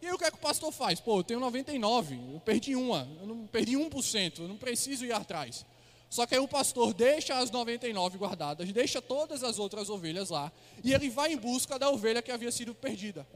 E 0.00 0.06
aí 0.06 0.12
o 0.12 0.18
que 0.18 0.24
é 0.24 0.30
que 0.30 0.36
o 0.36 0.40
pastor 0.40 0.72
faz? 0.72 1.00
Pô, 1.00 1.18
eu 1.18 1.24
tenho 1.24 1.40
99, 1.40 2.18
eu 2.34 2.40
perdi 2.40 2.74
uma, 2.74 3.06
eu 3.20 3.26
não 3.26 3.46
perdi 3.46 3.72
1%, 3.72 4.40
eu 4.40 4.48
não 4.48 4.56
preciso 4.56 5.04
ir 5.04 5.12
atrás. 5.12 5.66
Só 6.08 6.26
que 6.26 6.34
aí 6.34 6.40
o 6.40 6.48
pastor 6.48 6.92
deixa 6.92 7.38
as 7.38 7.50
99 7.50 8.18
guardadas, 8.18 8.72
deixa 8.72 9.00
todas 9.00 9.44
as 9.44 9.58
outras 9.58 9.90
ovelhas 9.90 10.30
lá, 10.30 10.50
e 10.82 10.92
ele 10.92 11.08
vai 11.08 11.32
em 11.32 11.36
busca 11.36 11.78
da 11.78 11.90
ovelha 11.90 12.22
que 12.22 12.32
havia 12.32 12.50
sido 12.50 12.74
perdida. 12.74 13.26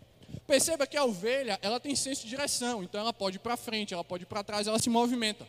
Perceba 0.47 0.87
que 0.87 0.97
a 0.97 1.05
ovelha, 1.05 1.59
ela 1.63 1.79
tem 1.79 1.95
senso 1.95 2.23
de 2.23 2.31
direção, 2.31 2.83
então 2.83 3.01
ela 3.01 3.13
pode 3.13 3.37
ir 3.37 3.41
para 3.41 3.57
frente, 3.57 3.95
ela 3.95 4.03
pode 4.03 4.25
ir 4.25 4.27
para 4.27 4.43
trás, 4.43 4.67
ela 4.67 4.79
se 4.79 4.91
movimenta. 4.91 5.47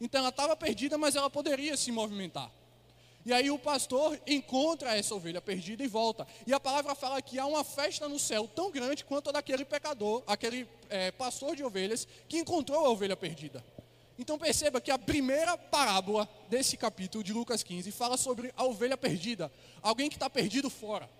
Então 0.00 0.20
ela 0.20 0.30
estava 0.30 0.56
perdida, 0.56 0.98
mas 0.98 1.14
ela 1.14 1.30
poderia 1.30 1.76
se 1.76 1.92
movimentar. 1.92 2.50
E 3.26 3.32
aí 3.32 3.50
o 3.50 3.58
pastor 3.58 4.16
encontra 4.24 4.96
essa 4.96 5.12
ovelha 5.12 5.42
perdida 5.42 5.82
e 5.82 5.88
volta. 5.88 6.24
E 6.46 6.54
a 6.54 6.60
palavra 6.60 6.94
fala 6.94 7.20
que 7.20 7.40
há 7.40 7.44
uma 7.44 7.64
festa 7.64 8.08
no 8.08 8.20
céu 8.20 8.46
tão 8.46 8.70
grande 8.70 9.04
quanto 9.04 9.30
a 9.30 9.32
daquele 9.32 9.64
pecador, 9.64 10.22
aquele 10.28 10.64
é, 10.88 11.10
pastor 11.10 11.56
de 11.56 11.64
ovelhas 11.64 12.06
que 12.28 12.38
encontrou 12.38 12.86
a 12.86 12.88
ovelha 12.88 13.16
perdida. 13.16 13.64
Então 14.16 14.38
perceba 14.38 14.80
que 14.80 14.92
a 14.92 14.98
primeira 14.98 15.58
parábola 15.58 16.28
desse 16.48 16.76
capítulo 16.76 17.24
de 17.24 17.32
Lucas 17.32 17.64
15 17.64 17.90
fala 17.90 18.16
sobre 18.16 18.54
a 18.56 18.62
ovelha 18.62 18.96
perdida, 18.96 19.50
alguém 19.82 20.08
que 20.08 20.14
está 20.14 20.30
perdido 20.30 20.70
fora. 20.70 21.10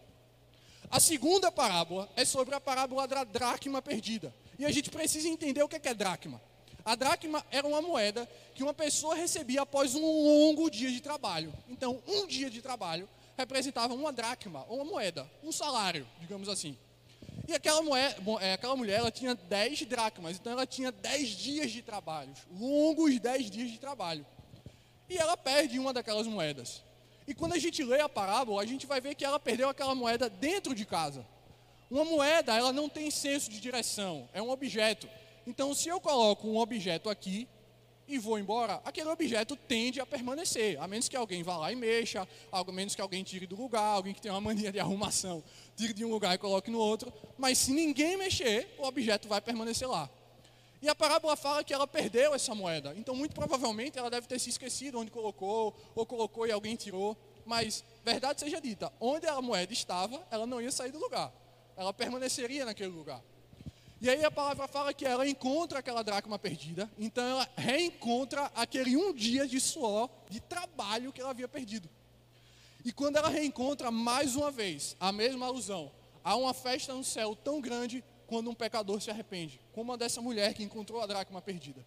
A 0.88 1.00
segunda 1.00 1.50
parábola 1.50 2.08
é 2.14 2.25
sobre 2.25 2.55
a 2.55 2.61
parábola 2.61 3.08
da 3.08 3.25
dracma 3.25 3.82
perdida. 3.82 4.32
E 4.60 4.65
a 4.65 4.70
gente 4.70 4.91
precisa 4.91 5.29
entender 5.29 5.60
o 5.60 5.69
que 5.69 5.75
é, 5.75 5.91
é 5.91 5.93
dracma. 5.93 6.41
A 6.86 6.94
dracma 6.94 7.44
era 7.50 7.66
uma 7.66 7.82
moeda 7.82 8.31
que 8.55 8.62
uma 8.62 8.72
pessoa 8.72 9.16
recebia 9.16 9.62
após 9.62 9.96
um 9.96 10.00
longo 10.00 10.70
dia 10.70 10.88
de 10.88 11.00
trabalho. 11.00 11.52
Então, 11.69 12.00
um 12.06 12.28
dia 12.28 12.48
de 12.48 12.62
trabalho 12.62 13.08
representava 13.36 13.93
uma 13.93 14.12
dracma, 14.12 14.64
ou 14.69 14.76
uma 14.76 14.84
moeda, 14.84 15.28
um 15.43 15.50
salário, 15.50 16.06
digamos 16.20 16.48
assim. 16.48 16.78
E 17.48 17.52
aquela, 17.52 17.82
moeda, 17.82 18.16
é, 18.40 18.52
aquela 18.52 18.76
mulher, 18.76 19.00
ela 19.00 19.10
tinha 19.10 19.34
10 19.34 19.82
dracmas, 19.82 20.36
então 20.36 20.52
ela 20.52 20.64
tinha 20.64 20.93
10 20.93 21.28
dias 21.31 21.72
de 21.72 21.82
trabalho, 21.82 22.32
longos 22.56 23.19
10 23.19 23.50
dias 23.50 23.70
de 23.72 23.78
trabalho. 23.78 24.24
E 25.10 25.19
ela 25.19 25.36
perde 25.36 25.81
uma 25.81 25.93
daquelas 25.93 26.28
moedas. 26.28 26.84
E 27.26 27.34
quando 27.34 27.55
a 27.55 27.58
gente 27.58 27.82
lê 27.82 28.00
a 28.00 28.08
parábola, 28.08 28.62
a 28.62 28.66
gente 28.66 28.86
vai 28.86 29.00
ver 29.00 29.16
que 29.16 29.24
ela 29.24 29.40
perdeu 29.40 29.69
aquela 29.69 29.94
moeda 29.96 30.31
dentro 30.31 30.72
de 30.72 30.84
casa. 30.84 31.26
Uma 31.90 32.05
moeda, 32.05 32.55
ela 32.55 32.72
não 32.72 32.88
tem 32.88 33.10
senso 33.10 33.50
de 33.50 33.58
direção, 33.58 34.28
é 34.32 34.40
um 34.40 34.50
objeto. 34.50 35.08
Então, 35.46 35.74
se 35.74 35.88
eu 35.88 36.00
coloco 36.00 36.48
um 36.48 36.58
objeto 36.58 37.08
aqui 37.08 37.48
e 38.08 38.19
vou 38.19 38.38
embora, 38.38 38.81
aquele 38.84 39.08
objeto 39.08 39.56
tende 39.56 40.00
a 40.00 40.06
permanecer, 40.06 40.81
a 40.81 40.86
menos 40.86 41.08
que 41.08 41.17
alguém 41.17 41.43
vá 41.43 41.56
lá 41.56 41.72
e 41.72 41.76
mexa, 41.76 42.26
a 42.53 42.65
menos 42.72 42.94
que 42.94 43.00
alguém 43.00 43.22
tire 43.22 43.46
do 43.46 43.56
lugar, 43.56 43.82
alguém 43.82 44.15
que 44.15 44.20
tenha 44.20 44.34
uma 44.34 44.41
mania 44.41 44.70
de 44.70 44.79
arrumação, 44.79 45.43
tire 45.76 45.93
de 45.93 46.05
um 46.05 46.10
lugar 46.10 46.34
e 46.34 46.38
coloque 46.38 46.70
no 46.70 46.79
outro. 46.79 47.12
Mas 47.36 47.58
se 47.58 47.72
ninguém 47.72 48.17
mexer, 48.17 48.74
o 48.79 48.86
objeto 48.86 49.29
vai 49.29 49.41
permanecer 49.41 49.88
lá. 49.88 50.10
E 50.82 50.88
a 50.88 50.94
parábola 50.94 51.36
fala 51.36 51.65
que 51.65 51.72
ela 51.72 51.86
perdeu 51.86 52.34
essa 52.34 52.55
moeda. 52.55 52.94
Então, 52.96 53.15
muito 53.15 53.34
provavelmente, 53.34 53.98
ela 53.98 54.10
deve 54.10 54.26
ter 54.26 54.38
se 54.38 54.50
esquecido 54.50 54.98
onde 54.98 55.10
colocou, 55.10 55.74
ou 55.94 56.06
colocou 56.06 56.46
e 56.46 56.53
alguém 56.53 56.76
tirou. 56.76 57.17
Mas, 57.44 57.84
verdade 58.05 58.41
seja 58.41 58.60
dita, 58.60 58.93
onde 59.00 59.26
a 59.26 59.41
moeda 59.41 59.72
estava, 59.72 60.24
ela 60.31 60.46
não 60.46 60.60
ia 60.60 60.70
sair 60.70 60.93
do 60.93 60.98
lugar. 60.98 61.32
Ela 61.76 61.93
permaneceria 61.93 62.65
naquele 62.65 62.91
lugar. 62.91 63.22
E 64.00 64.10
aí 64.10 64.22
a 64.24 64.31
palavra 64.31 64.69
fala 64.69 64.93
que 64.93 65.06
ela 65.06 65.26
encontra 65.26 65.79
aquela 65.79 66.03
dracma 66.03 66.38
perdida, 66.38 66.91
então 66.98 67.24
ela 67.24 67.48
reencontra 67.56 68.50
aquele 68.55 68.94
um 68.94 69.12
dia 69.12 69.46
de 69.46 69.58
suor, 69.58 70.10
de 70.29 70.38
trabalho 70.38 71.12
que 71.12 71.20
ela 71.20 71.31
havia 71.31 71.48
perdido. 71.48 71.88
E 72.84 72.93
quando 72.93 73.17
ela 73.17 73.29
reencontra 73.29 73.91
mais 73.91 74.36
uma 74.36 74.50
vez, 74.50 74.94
a 75.00 75.10
mesma 75.10 75.46
alusão, 75.46 75.91
há 76.22 76.36
uma 76.36 76.53
festa 76.53 76.93
no 76.93 77.03
céu 77.03 77.34
tão 77.34 77.60
grande 77.60 78.05
quando 78.26 78.50
um 78.50 78.55
pecador 78.55 79.00
se 79.00 79.10
arrepende, 79.10 79.60
como 79.72 79.93
a 79.93 79.96
dessa 79.96 80.20
mulher 80.20 80.53
que 80.53 80.62
encontrou 80.62 81.00
a 81.00 81.06
dracma 81.06 81.41
perdida. 81.41 81.84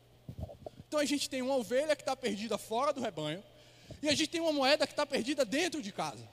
Então 0.87 0.99
a 0.99 1.05
gente 1.05 1.29
tem 1.29 1.43
uma 1.43 1.55
ovelha 1.55 1.95
que 1.95 2.01
está 2.01 2.15
perdida 2.15 2.57
fora 2.57 2.91
do 2.91 3.01
rebanho, 3.01 3.43
e 4.01 4.09
a 4.09 4.15
gente 4.15 4.29
tem 4.29 4.41
uma 4.41 4.51
moeda 4.51 4.87
que 4.87 4.93
está 4.93 5.05
perdida 5.05 5.45
dentro 5.45 5.81
de 5.81 5.91
casa. 5.91 6.27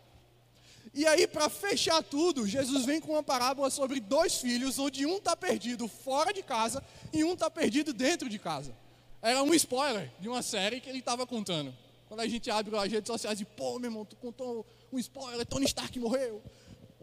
E 0.96 1.06
aí, 1.06 1.26
para 1.26 1.50
fechar 1.50 2.02
tudo, 2.02 2.48
Jesus 2.48 2.86
vem 2.86 3.02
com 3.02 3.12
uma 3.12 3.22
parábola 3.22 3.68
sobre 3.68 4.00
dois 4.00 4.36
filhos, 4.36 4.78
onde 4.78 5.04
um 5.04 5.18
está 5.18 5.36
perdido 5.36 5.86
fora 5.86 6.32
de 6.32 6.42
casa 6.42 6.82
e 7.12 7.22
um 7.22 7.34
está 7.34 7.50
perdido 7.50 7.92
dentro 7.92 8.30
de 8.30 8.38
casa. 8.38 8.74
Era 9.20 9.42
um 9.42 9.52
spoiler 9.52 10.10
de 10.18 10.26
uma 10.26 10.40
série 10.40 10.80
que 10.80 10.88
ele 10.88 11.00
estava 11.00 11.26
contando. 11.26 11.74
Quando 12.08 12.20
a 12.20 12.26
gente 12.26 12.50
abre 12.50 12.74
as 12.74 12.90
redes 12.90 13.08
sociais 13.08 13.38
e, 13.38 13.44
pô, 13.44 13.78
meu 13.78 13.90
irmão, 13.90 14.06
tu 14.06 14.16
contou 14.16 14.64
um 14.90 14.98
spoiler, 14.98 15.44
Tony 15.44 15.66
Stark 15.66 15.98
morreu. 16.00 16.42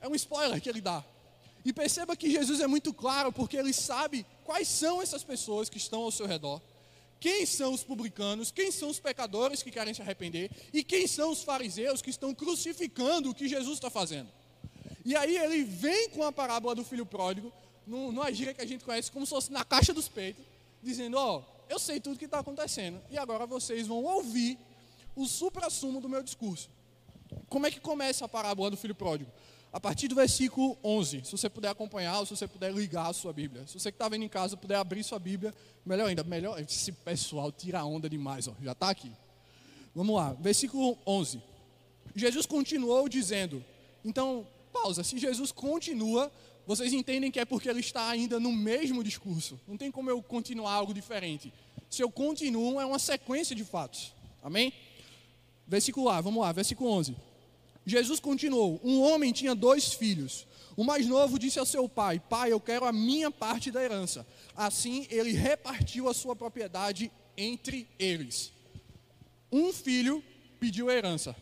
É 0.01 0.07
um 0.07 0.15
spoiler 0.15 0.59
que 0.59 0.69
ele 0.69 0.81
dá. 0.81 1.05
E 1.63 1.71
perceba 1.71 2.15
que 2.15 2.31
Jesus 2.31 2.61
é 2.61 2.67
muito 2.67 2.95
claro, 2.95 3.31
porque 3.31 3.55
ele 3.55 3.73
sabe 3.73 4.25
quais 4.43 4.67
são 4.67 5.03
essas 5.03 5.23
pessoas 5.23 5.69
que 5.69 5.77
estão 5.77 6.01
ao 6.01 6.11
seu 6.11 6.25
redor, 6.25 6.59
quem 7.23 7.45
são 7.45 7.73
os 7.73 7.85
publicanos, 7.85 8.51
quem 8.51 8.69
são 8.69 8.89
os 8.89 8.99
pecadores 8.99 9.63
que 9.63 9.71
querem 9.71 9.93
se 9.93 10.01
arrepender, 10.01 10.51
e 10.73 10.83
quem 10.83 11.07
são 11.07 11.31
os 11.31 11.41
fariseus 11.41 12.01
que 12.01 12.09
estão 12.09 12.35
crucificando 12.35 13.29
o 13.29 13.33
que 13.33 13.47
Jesus 13.47 13.75
está 13.75 13.89
fazendo. 13.89 14.27
E 15.05 15.15
aí 15.15 15.37
ele 15.37 15.63
vem 15.63 16.09
com 16.09 16.21
a 16.25 16.33
parábola 16.33 16.75
do 16.75 16.83
filho 16.83 17.05
pródigo, 17.05 17.49
numa 17.87 18.29
gíria 18.29 18.53
que 18.53 18.61
a 18.61 18.65
gente 18.65 18.83
conhece 18.83 19.09
como 19.09 19.25
se 19.25 19.29
fosse 19.29 19.53
na 19.53 19.63
caixa 19.63 19.93
dos 19.93 20.09
peitos, 20.09 20.43
dizendo: 20.81 21.15
Ó, 21.15 21.37
oh, 21.37 21.43
eu 21.69 21.79
sei 21.79 21.97
tudo 21.97 22.19
que 22.19 22.25
está 22.25 22.39
acontecendo, 22.39 22.99
e 23.09 23.17
agora 23.17 23.45
vocês 23.45 23.87
vão 23.87 24.03
ouvir 24.03 24.59
o 25.15 25.25
supra-sumo 25.25 26.01
do 26.01 26.09
meu 26.09 26.21
discurso. 26.21 26.69
Como 27.47 27.65
é 27.65 27.71
que 27.71 27.79
começa 27.79 28.25
a 28.25 28.27
parábola 28.27 28.69
do 28.69 28.75
filho 28.75 28.95
pródigo? 28.95 29.31
A 29.73 29.79
partir 29.79 30.07
do 30.07 30.13
versículo 30.13 30.77
11, 30.83 31.25
se 31.25 31.31
você 31.31 31.49
puder 31.49 31.69
acompanhar, 31.69 32.19
ou 32.19 32.27
se 32.27 32.35
você 32.35 32.47
puder 32.47 32.71
ligar 32.71 33.07
a 33.07 33.13
sua 33.13 33.33
Bíblia. 33.33 33.65
Se 33.65 33.73
você 33.73 33.91
que 33.91 33.95
está 33.95 34.07
vendo 34.07 34.23
em 34.23 34.29
casa 34.29 34.55
puder 34.55 34.75
abrir 34.75 35.03
sua 35.03 35.17
Bíblia, 35.17 35.51
melhor 35.83 36.07
ainda, 36.07 36.23
melhor. 36.23 36.61
Esse 36.61 36.91
pessoal 36.91 37.51
tira 37.51 37.83
onda 37.83 38.07
demais, 38.07 38.47
ó, 38.47 38.53
já 38.61 38.73
está 38.73 38.91
aqui. 38.91 39.11
Vamos 39.95 40.15
lá, 40.15 40.33
versículo 40.33 40.95
11. 41.07 41.41
Jesus 42.15 42.45
continuou 42.45 43.09
dizendo, 43.09 43.65
então, 44.05 44.45
pausa, 44.71 45.03
se 45.03 45.17
Jesus 45.17 45.51
continua, 45.51 46.31
vocês 46.67 46.93
entendem 46.93 47.31
que 47.31 47.39
é 47.39 47.45
porque 47.45 47.67
ele 47.67 47.79
está 47.79 48.07
ainda 48.07 48.39
no 48.39 48.51
mesmo 48.51 49.03
discurso. 49.03 49.59
Não 49.67 49.75
tem 49.75 49.89
como 49.89 50.07
eu 50.07 50.21
continuar 50.21 50.73
algo 50.73 50.93
diferente. 50.93 51.51
Se 51.89 52.03
eu 52.03 52.11
continuo, 52.11 52.79
é 52.79 52.85
uma 52.85 52.99
sequência 52.99 53.55
de 53.55 53.65
fatos. 53.65 54.13
Amém? 54.43 54.71
Versículo 55.67 56.09
A, 56.09 56.21
vamos 56.21 56.41
lá, 56.41 56.51
versículo 56.51 56.91
11. 56.91 57.32
Jesus 57.85 58.19
continuou: 58.19 58.79
Um 58.83 59.01
homem 59.01 59.31
tinha 59.31 59.53
dois 59.53 59.93
filhos. 59.93 60.47
O 60.75 60.83
mais 60.83 61.05
novo 61.05 61.37
disse 61.37 61.59
ao 61.59 61.65
seu 61.65 61.87
pai: 61.87 62.19
Pai, 62.19 62.51
eu 62.51 62.59
quero 62.59 62.85
a 62.85 62.91
minha 62.91 63.29
parte 63.29 63.71
da 63.71 63.83
herança. 63.83 64.25
Assim, 64.55 65.07
ele 65.09 65.31
repartiu 65.31 66.07
a 66.07 66.13
sua 66.13 66.35
propriedade 66.35 67.11
entre 67.37 67.87
eles. 67.99 68.51
Um 69.51 69.71
filho 69.71 70.23
pediu 70.59 70.89
a 70.89 70.93
herança, 70.93 71.35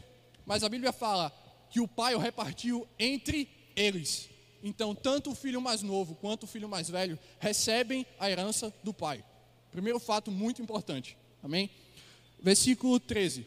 mas 0.46 0.64
a 0.64 0.70
Bíblia 0.70 0.92
fala 0.92 1.32
que 1.70 1.80
o 1.80 1.88
pai 1.88 2.14
o 2.16 2.20
repartiu 2.20 2.88
entre 3.00 3.48
eles. 3.76 4.30
Então, 4.64 4.94
tanto 4.94 5.32
o 5.32 5.36
filho 5.36 5.62
mais 5.62 5.82
novo 5.82 6.16
quanto 6.16 6.44
o 6.44 6.48
filho 6.48 6.70
mais 6.70 6.90
velho 6.90 7.18
recebem 7.40 8.06
a 8.20 8.30
herança 8.30 8.74
do 8.84 8.94
pai. 8.94 9.24
Primeiro 9.72 10.00
fato 10.00 10.30
muito 10.30 10.62
importante. 10.62 11.18
Amém? 11.42 11.70
Versículo 12.40 13.00
13. 13.00 13.46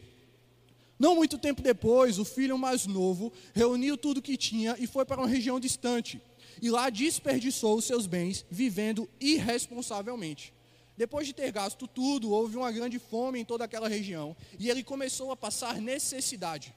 Não 0.97 1.15
muito 1.15 1.37
tempo 1.37 1.61
depois, 1.61 2.17
o 2.17 2.25
filho 2.25 2.57
mais 2.57 2.85
novo 2.85 3.31
reuniu 3.53 3.97
tudo 3.97 4.21
que 4.21 4.37
tinha 4.37 4.75
e 4.79 4.87
foi 4.87 5.03
para 5.05 5.19
uma 5.19 5.27
região 5.27 5.59
distante. 5.59 6.21
E 6.61 6.69
lá 6.69 6.89
desperdiçou 6.89 7.75
os 7.75 7.85
seus 7.85 8.07
bens, 8.07 8.45
vivendo 8.49 9.09
irresponsavelmente. 9.19 10.53
Depois 10.97 11.27
de 11.27 11.33
ter 11.33 11.51
gasto 11.51 11.87
tudo, 11.87 12.31
houve 12.31 12.55
uma 12.55 12.71
grande 12.71 12.97
fome 12.97 13.39
em 13.39 13.45
toda 13.45 13.65
aquela 13.65 13.89
região 13.89 14.35
e 14.57 14.69
ele 14.69 14.83
começou 14.83 15.31
a 15.31 15.35
passar 15.35 15.81
necessidade. 15.81 16.73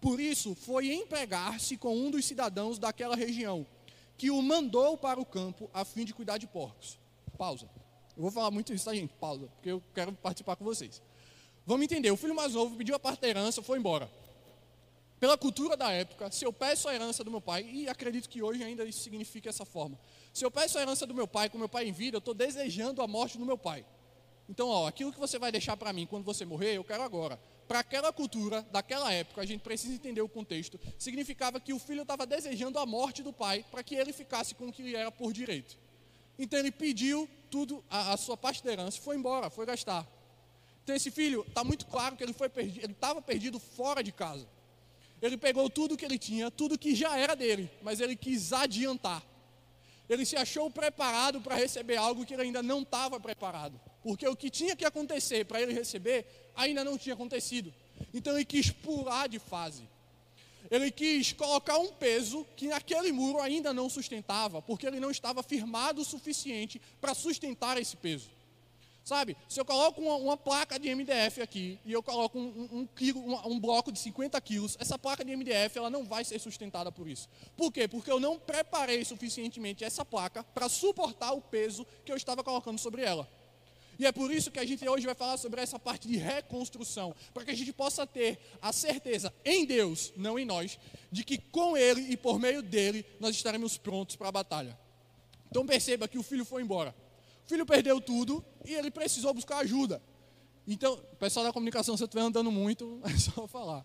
Por 0.00 0.18
isso, 0.18 0.54
foi 0.54 0.92
empregar-se 0.92 1.76
com 1.76 1.94
um 1.94 2.10
dos 2.10 2.24
cidadãos 2.24 2.78
daquela 2.78 3.16
região, 3.16 3.66
que 4.16 4.30
o 4.30 4.40
mandou 4.40 4.96
para 4.96 5.20
o 5.20 5.26
campo 5.26 5.68
a 5.74 5.84
fim 5.84 6.04
de 6.04 6.14
cuidar 6.14 6.38
de 6.38 6.46
porcos. 6.46 6.98
Pausa. 7.36 7.68
Eu 8.16 8.22
vou 8.22 8.30
falar 8.30 8.50
muito 8.50 8.72
isso, 8.72 8.84
tá, 8.84 8.94
gente? 8.94 9.12
Pausa, 9.14 9.46
porque 9.46 9.70
eu 9.70 9.82
quero 9.94 10.12
participar 10.12 10.56
com 10.56 10.64
vocês. 10.64 11.02
Vamos 11.68 11.84
entender, 11.84 12.10
o 12.10 12.16
filho 12.16 12.34
mais 12.34 12.54
novo 12.54 12.74
pediu 12.76 12.94
a 12.94 12.98
parte 12.98 13.20
da 13.20 13.28
herança, 13.28 13.62
foi 13.62 13.78
embora. 13.78 14.10
Pela 15.20 15.36
cultura 15.36 15.76
da 15.76 15.92
época, 15.92 16.30
se 16.30 16.42
eu 16.42 16.50
peço 16.50 16.88
a 16.88 16.94
herança 16.94 17.22
do 17.22 17.30
meu 17.30 17.42
pai, 17.42 17.62
e 17.70 17.86
acredito 17.86 18.26
que 18.26 18.42
hoje 18.42 18.64
ainda 18.64 18.86
isso 18.86 19.00
significa 19.00 19.50
essa 19.50 19.66
forma. 19.66 20.00
Se 20.32 20.42
eu 20.42 20.50
peço 20.50 20.78
a 20.78 20.80
herança 20.80 21.04
do 21.04 21.14
meu 21.14 21.28
pai 21.28 21.50
com 21.50 21.58
meu 21.58 21.68
pai 21.68 21.86
em 21.86 21.92
vida, 21.92 22.16
eu 22.16 22.20
estou 22.20 22.32
desejando 22.32 23.02
a 23.02 23.06
morte 23.06 23.36
do 23.36 23.44
meu 23.44 23.58
pai. 23.58 23.84
Então, 24.48 24.66
ó, 24.66 24.86
aquilo 24.86 25.12
que 25.12 25.20
você 25.20 25.38
vai 25.38 25.52
deixar 25.52 25.76
para 25.76 25.92
mim 25.92 26.06
quando 26.06 26.24
você 26.24 26.42
morrer, 26.46 26.74
eu 26.74 26.82
quero 26.82 27.02
agora. 27.02 27.38
Para 27.68 27.80
aquela 27.80 28.10
cultura, 28.14 28.66
daquela 28.72 29.12
época, 29.12 29.42
a 29.42 29.44
gente 29.44 29.60
precisa 29.60 29.92
entender 29.92 30.22
o 30.22 30.28
contexto, 30.28 30.80
significava 30.98 31.60
que 31.60 31.74
o 31.74 31.78
filho 31.78 32.00
estava 32.00 32.24
desejando 32.24 32.78
a 32.78 32.86
morte 32.86 33.22
do 33.22 33.30
pai 33.30 33.62
para 33.70 33.82
que 33.82 33.94
ele 33.94 34.14
ficasse 34.14 34.54
com 34.54 34.68
o 34.68 34.72
que 34.72 34.96
era 34.96 35.12
por 35.12 35.34
direito. 35.34 35.76
Então 36.38 36.58
ele 36.58 36.72
pediu 36.72 37.28
tudo, 37.50 37.84
a, 37.90 38.14
a 38.14 38.16
sua 38.16 38.38
parte 38.38 38.64
da 38.64 38.72
herança, 38.72 38.98
foi 38.98 39.16
embora, 39.16 39.50
foi 39.50 39.66
gastar. 39.66 40.16
Então 40.88 40.96
esse 40.96 41.10
filho, 41.10 41.44
está 41.46 41.62
muito 41.62 41.84
claro 41.84 42.16
que 42.16 42.22
ele 42.22 42.32
foi 42.32 42.48
perdido, 42.48 42.82
ele 42.82 42.94
estava 42.94 43.20
perdido 43.20 43.58
fora 43.58 44.02
de 44.02 44.10
casa. 44.10 44.48
Ele 45.20 45.36
pegou 45.36 45.68
tudo 45.68 45.98
que 45.98 46.04
ele 46.04 46.18
tinha, 46.18 46.50
tudo 46.50 46.78
que 46.78 46.94
já 46.94 47.14
era 47.14 47.36
dele, 47.36 47.70
mas 47.82 48.00
ele 48.00 48.16
quis 48.16 48.54
adiantar. 48.54 49.22
Ele 50.08 50.24
se 50.24 50.34
achou 50.34 50.70
preparado 50.70 51.42
para 51.42 51.56
receber 51.56 51.96
algo 51.96 52.24
que 52.24 52.32
ele 52.32 52.44
ainda 52.44 52.62
não 52.62 52.80
estava 52.80 53.20
preparado. 53.20 53.78
Porque 54.02 54.26
o 54.26 54.34
que 54.34 54.48
tinha 54.48 54.74
que 54.74 54.82
acontecer 54.86 55.44
para 55.44 55.60
ele 55.60 55.74
receber 55.74 56.24
ainda 56.56 56.82
não 56.82 56.96
tinha 56.96 57.14
acontecido. 57.14 57.70
Então 58.14 58.32
ele 58.32 58.46
quis 58.46 58.70
pular 58.70 59.28
de 59.28 59.38
fase. 59.38 59.86
Ele 60.70 60.90
quis 60.90 61.34
colocar 61.34 61.76
um 61.76 61.88
peso 61.88 62.46
que 62.56 62.68
naquele 62.68 63.12
muro 63.12 63.42
ainda 63.42 63.74
não 63.74 63.90
sustentava, 63.90 64.62
porque 64.62 64.86
ele 64.86 65.00
não 65.00 65.10
estava 65.10 65.42
firmado 65.42 66.00
o 66.00 66.04
suficiente 66.06 66.80
para 66.98 67.12
sustentar 67.12 67.76
esse 67.76 67.94
peso. 67.94 68.37
Sabe, 69.08 69.38
se 69.48 69.58
eu 69.58 69.64
coloco 69.64 70.02
uma, 70.02 70.16
uma, 70.16 70.36
placa 70.36 70.78
de 70.78 70.94
MDF 70.94 71.40
aqui 71.40 71.78
e 71.82 71.94
eu 71.94 72.02
coloco 72.02 72.38
um, 72.38 72.68
um, 72.70 72.88
um, 73.16 73.52
um, 73.52 73.58
bloco 73.58 73.90
de 73.90 73.98
50 73.98 74.38
quilos, 74.42 74.76
essa 74.78 74.98
placa 74.98 75.24
de 75.24 75.34
MDF 75.34 75.78
ela 75.78 75.88
não 75.88 76.04
vai 76.04 76.22
ser 76.26 76.38
sustentada 76.38 76.92
por 76.92 77.08
isso. 77.08 77.26
Por 77.56 77.72
quê? 77.72 77.88
Porque 77.88 78.10
eu 78.10 78.20
não 78.20 78.38
preparei 78.38 79.02
suficientemente 79.06 79.82
essa 79.82 80.04
placa 80.04 80.44
para 80.44 80.68
suportar 80.68 81.32
o 81.32 81.40
peso 81.40 81.86
que 82.04 82.12
eu 82.12 82.18
estava 82.18 82.44
colocando 82.44 82.78
sobre 82.78 83.00
ela. 83.00 83.26
E 83.98 84.04
é 84.04 84.12
por 84.12 84.30
isso 84.30 84.50
que 84.50 84.60
a 84.60 84.66
gente 84.66 84.86
hoje 84.86 85.06
vai 85.06 85.14
falar 85.14 85.38
sobre 85.38 85.62
essa 85.62 85.78
parte 85.78 86.06
de 86.06 86.18
reconstrução, 86.18 87.14
para 87.32 87.46
que 87.46 87.50
a 87.50 87.56
gente 87.56 87.72
possa 87.72 88.06
ter 88.06 88.38
a 88.60 88.74
certeza 88.74 89.32
em 89.42 89.64
Deus, 89.64 90.12
não 90.18 90.38
em 90.38 90.44
nós, 90.44 90.78
de 91.10 91.24
que 91.24 91.38
com 91.38 91.78
Ele 91.78 92.12
e 92.12 92.16
por 92.18 92.38
meio 92.38 92.60
dele 92.60 93.06
nós 93.18 93.34
estaremos 93.34 93.78
prontos 93.78 94.16
para 94.16 94.28
a 94.28 94.32
batalha. 94.32 94.78
Então 95.50 95.64
perceba 95.64 96.06
que 96.06 96.18
o 96.18 96.22
filho 96.22 96.44
foi 96.44 96.60
embora. 96.60 96.94
Filho 97.48 97.64
perdeu 97.64 97.98
tudo 97.98 98.44
e 98.64 98.74
ele 98.74 98.90
precisou 98.90 99.32
buscar 99.32 99.58
ajuda. 99.58 100.02
Então, 100.66 100.92
o 100.92 101.16
pessoal 101.16 101.46
da 101.46 101.52
comunicação, 101.52 101.96
se 101.96 102.02
eu 102.02 102.04
estiver 102.04 102.22
andando 102.22 102.52
muito, 102.52 103.00
é 103.08 103.18
só 103.18 103.48
falar. 103.48 103.84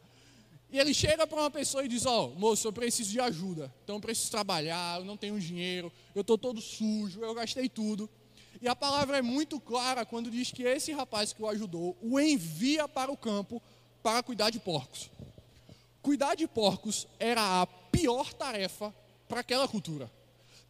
E 0.70 0.78
ele 0.78 0.94
chega 0.94 1.26
para 1.26 1.40
uma 1.40 1.50
pessoa 1.50 1.86
e 1.86 1.88
diz: 1.88 2.06
Ó, 2.06 2.26
oh, 2.26 2.40
moço, 2.40 2.68
eu 2.68 2.74
preciso 2.74 3.10
de 3.12 3.22
ajuda. 3.22 3.74
Então 3.84 3.96
eu 3.96 4.02
preciso 4.02 4.30
trabalhar, 4.32 5.00
eu 5.00 5.06
não 5.06 5.16
tenho 5.16 5.40
dinheiro, 5.40 5.90
eu 6.14 6.22
estou 6.22 6.38
todo 6.38 6.60
sujo, 6.60 7.24
eu 7.24 7.34
gastei 7.34 7.70
tudo. 7.70 8.10
E 8.62 8.68
a 8.68 8.76
palavra 8.76 9.18
é 9.18 9.22
muito 9.22 9.60
clara 9.62 10.06
quando 10.06 10.30
diz 10.30 10.52
que 10.52 10.64
esse 10.64 10.92
rapaz 10.92 11.32
que 11.32 11.42
o 11.42 11.48
ajudou 11.48 11.96
o 12.02 12.20
envia 12.20 12.88
para 12.88 13.12
o 13.12 13.18
campo 13.18 13.62
para 14.02 14.22
cuidar 14.22 14.50
de 14.50 14.60
porcos. 14.60 15.10
Cuidar 16.02 16.36
de 16.36 16.48
porcos 16.48 17.08
era 17.18 17.62
a 17.62 17.66
pior 17.66 18.34
tarefa 18.34 18.94
para 19.28 19.40
aquela 19.40 19.68
cultura. 19.68 20.12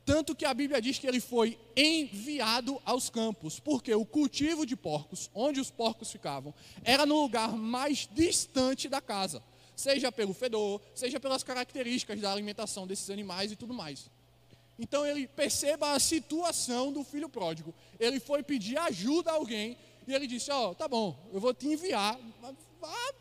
Tanto 0.05 0.36
que 0.36 0.43
a 0.43 0.53
Bíblia 0.53 0.81
diz 0.81 1.00
que 1.00 1.07
ele 1.07 1.22
foi 1.22 1.57
enviado 1.77 2.81
aos 2.83 3.10
campos, 3.10 3.60
porque 3.60 3.93
o 3.93 4.05
cultivo 4.05 4.65
de 4.65 4.75
porcos, 4.75 5.29
onde 5.33 5.62
os 5.62 5.72
porcos 5.72 6.12
ficavam, 6.12 6.53
era 6.83 7.05
no 7.05 7.22
lugar 7.22 7.53
mais 7.53 8.07
distante 8.12 8.89
da 8.89 9.00
casa, 9.00 9.41
seja 9.75 10.12
pelo 10.12 10.33
fedor, 10.33 10.81
seja 10.93 11.19
pelas 11.22 11.41
características 11.41 12.19
da 12.19 12.31
alimentação 12.31 12.86
desses 12.86 13.10
animais 13.10 13.51
e 13.53 13.55
tudo 13.55 13.74
mais. 13.74 14.10
Então 14.77 15.05
ele 15.05 15.27
perceba 15.27 15.91
a 15.91 16.00
situação 16.00 16.91
do 16.91 17.03
filho 17.03 17.29
pródigo. 17.29 17.74
Ele 18.00 18.19
foi 18.19 18.43
pedir 18.43 18.77
ajuda 18.77 19.31
a 19.31 19.36
alguém 19.36 19.77
e 20.05 20.13
ele 20.13 20.27
disse: 20.27 20.51
Ó, 20.51 20.72
oh, 20.72 20.75
tá 20.75 20.88
bom, 20.88 21.17
eu 21.31 21.39
vou 21.39 21.53
te 21.53 21.67
enviar, 21.67 22.19
vá, 22.81 23.13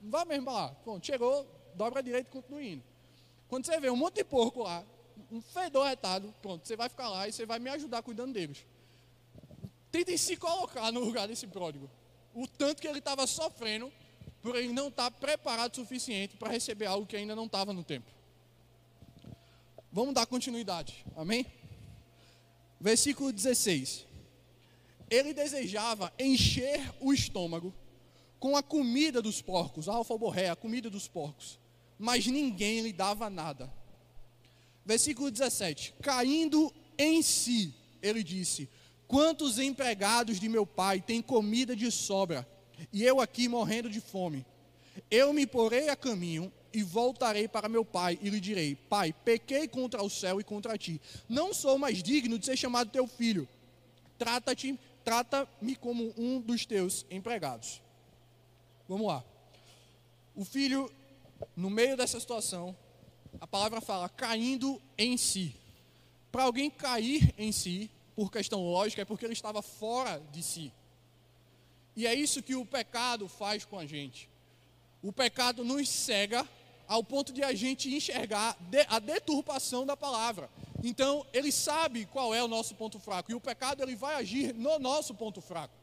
vá 0.00 0.24
mesmo 0.24 0.50
lá. 0.50 0.76
Bom, 0.84 1.00
chegou, 1.02 1.44
dobra 1.74 1.98
a 1.98 2.02
direita 2.02 2.28
e 2.28 2.32
continua 2.32 2.62
indo. 2.62 2.84
Quando 3.48 3.66
você 3.66 3.80
vê 3.80 3.90
um 3.90 3.96
monte 3.96 4.16
de 4.16 4.24
porco 4.24 4.62
lá, 4.62 4.84
um 5.30 5.40
fedor 5.40 5.86
retado, 5.86 6.34
pronto, 6.42 6.66
você 6.66 6.76
vai 6.76 6.88
ficar 6.88 7.08
lá 7.08 7.28
e 7.28 7.32
você 7.32 7.46
vai 7.46 7.58
me 7.58 7.70
ajudar 7.70 8.02
cuidando 8.02 8.32
deles. 8.32 8.64
Tentem 9.90 10.16
se 10.16 10.36
colocar 10.36 10.92
no 10.92 11.00
lugar 11.00 11.26
desse 11.26 11.46
pródigo. 11.46 11.90
O 12.34 12.46
tanto 12.46 12.80
que 12.80 12.86
ele 12.86 13.00
estava 13.00 13.26
sofrendo 13.26 13.92
por 14.40 14.56
ele 14.56 14.72
não 14.72 14.88
estar 14.88 15.10
tá 15.10 15.18
preparado 15.18 15.72
o 15.72 15.76
suficiente 15.76 16.36
para 16.36 16.50
receber 16.50 16.86
algo 16.86 17.06
que 17.06 17.16
ainda 17.16 17.34
não 17.34 17.46
estava 17.46 17.72
no 17.72 17.84
tempo. 17.84 18.10
Vamos 19.92 20.14
dar 20.14 20.26
continuidade, 20.26 21.04
amém? 21.16 21.44
Versículo 22.80 23.32
16. 23.32 24.06
Ele 25.10 25.34
desejava 25.34 26.12
encher 26.18 26.94
o 27.00 27.12
estômago 27.12 27.74
com 28.38 28.56
a 28.56 28.62
comida 28.62 29.20
dos 29.20 29.42
porcos, 29.42 29.88
a 29.88 29.94
alfaborré, 29.94 30.48
a 30.48 30.56
comida 30.56 30.88
dos 30.88 31.08
porcos, 31.08 31.58
mas 31.98 32.26
ninguém 32.26 32.80
lhe 32.80 32.92
dava 32.92 33.28
nada. 33.28 33.70
Versículo 34.90 35.30
17: 35.30 35.94
Caindo 36.02 36.74
em 36.98 37.22
si, 37.22 37.72
ele 38.02 38.24
disse: 38.24 38.68
Quantos 39.06 39.60
empregados 39.60 40.40
de 40.40 40.48
meu 40.48 40.66
pai 40.66 41.00
têm 41.00 41.22
comida 41.22 41.76
de 41.76 41.92
sobra, 41.92 42.44
e 42.92 43.04
eu 43.04 43.20
aqui 43.20 43.46
morrendo 43.46 43.88
de 43.88 44.00
fome. 44.00 44.44
Eu 45.08 45.32
me 45.32 45.46
porei 45.46 45.90
a 45.90 45.94
caminho 45.94 46.52
e 46.72 46.82
voltarei 46.82 47.46
para 47.46 47.68
meu 47.68 47.84
pai 47.84 48.18
e 48.20 48.28
lhe 48.28 48.40
direi: 48.40 48.74
Pai, 48.74 49.12
pequei 49.12 49.68
contra 49.68 50.02
o 50.02 50.10
céu 50.10 50.40
e 50.40 50.44
contra 50.44 50.76
ti. 50.76 51.00
Não 51.28 51.54
sou 51.54 51.78
mais 51.78 52.02
digno 52.02 52.36
de 52.36 52.46
ser 52.46 52.56
chamado 52.56 52.90
teu 52.90 53.06
filho. 53.06 53.48
Trata-te, 54.18 54.76
trata-me 55.04 55.76
como 55.76 56.12
um 56.18 56.40
dos 56.40 56.66
teus 56.66 57.06
empregados. 57.08 57.80
Vamos 58.88 59.06
lá. 59.06 59.22
O 60.34 60.44
filho, 60.44 60.90
no 61.54 61.70
meio 61.70 61.96
dessa 61.96 62.18
situação, 62.18 62.74
a 63.40 63.46
palavra 63.46 63.80
fala 63.80 64.08
caindo 64.08 64.80
em 64.98 65.16
si. 65.16 65.54
Para 66.30 66.44
alguém 66.44 66.70
cair 66.70 67.34
em 67.38 67.50
si, 67.50 67.90
por 68.14 68.30
questão 68.30 68.62
lógica, 68.62 69.02
é 69.02 69.04
porque 69.04 69.24
ele 69.24 69.32
estava 69.32 69.62
fora 69.62 70.22
de 70.30 70.42
si. 70.42 70.72
E 71.96 72.06
é 72.06 72.14
isso 72.14 72.42
que 72.42 72.54
o 72.54 72.66
pecado 72.66 73.28
faz 73.28 73.64
com 73.64 73.78
a 73.78 73.86
gente. 73.86 74.28
O 75.02 75.12
pecado 75.12 75.64
nos 75.64 75.88
cega 75.88 76.46
ao 76.86 77.02
ponto 77.02 77.32
de 77.32 77.42
a 77.42 77.54
gente 77.54 77.94
enxergar 77.94 78.56
a 78.88 78.98
deturpação 78.98 79.86
da 79.86 79.96
palavra. 79.96 80.50
Então, 80.82 81.26
ele 81.32 81.50
sabe 81.50 82.06
qual 82.06 82.34
é 82.34 82.42
o 82.42 82.48
nosso 82.48 82.74
ponto 82.74 82.98
fraco. 82.98 83.30
E 83.30 83.34
o 83.34 83.40
pecado 83.40 83.82
ele 83.82 83.96
vai 83.96 84.16
agir 84.16 84.54
no 84.54 84.78
nosso 84.78 85.14
ponto 85.14 85.40
fraco. 85.40 85.79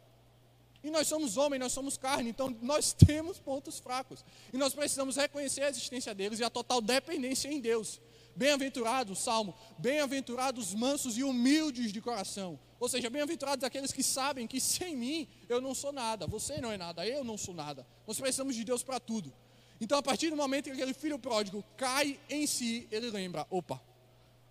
E 0.83 0.89
nós 0.89 1.07
somos 1.07 1.37
homens, 1.37 1.59
nós 1.59 1.71
somos 1.73 1.97
carne, 1.97 2.29
então 2.29 2.55
nós 2.61 2.93
temos 2.97 3.39
pontos 3.39 3.79
fracos. 3.79 4.23
E 4.53 4.57
nós 4.57 4.73
precisamos 4.73 5.15
reconhecer 5.15 5.63
a 5.63 5.69
existência 5.69 6.13
deles 6.13 6.39
e 6.39 6.43
a 6.43 6.49
total 6.49 6.81
dependência 6.81 7.49
em 7.49 7.59
Deus. 7.59 7.99
Bem-aventurados, 8.35 9.17
Salmo, 9.19 9.55
bem-aventurados 9.79 10.73
mansos 10.75 11.17
e 11.17 11.23
humildes 11.23 11.91
de 11.91 11.99
coração. 11.99 12.59
Ou 12.79 12.87
seja, 12.87 13.09
bem-aventurados 13.09 13.63
aqueles 13.63 13.91
que 13.91 14.03
sabem 14.03 14.45
que 14.45 14.61
sem 14.61 14.95
mim 14.95 15.27
eu 15.49 15.59
não 15.59 15.73
sou 15.73 15.91
nada, 15.91 16.27
você 16.27 16.61
não 16.61 16.71
é 16.71 16.77
nada, 16.77 17.07
eu 17.07 17.23
não 17.23 17.35
sou 17.35 17.55
nada. 17.55 17.85
Nós 18.05 18.19
precisamos 18.19 18.55
de 18.55 18.63
Deus 18.63 18.83
para 18.83 18.99
tudo. 18.99 19.33
Então, 19.81 19.97
a 19.97 20.03
partir 20.03 20.29
do 20.29 20.35
momento 20.35 20.65
que 20.65 20.71
aquele 20.71 20.93
filho 20.93 21.17
pródigo 21.17 21.63
cai 21.75 22.19
em 22.29 22.45
si, 22.45 22.87
ele 22.91 23.09
lembra: 23.09 23.45
opa, 23.49 23.81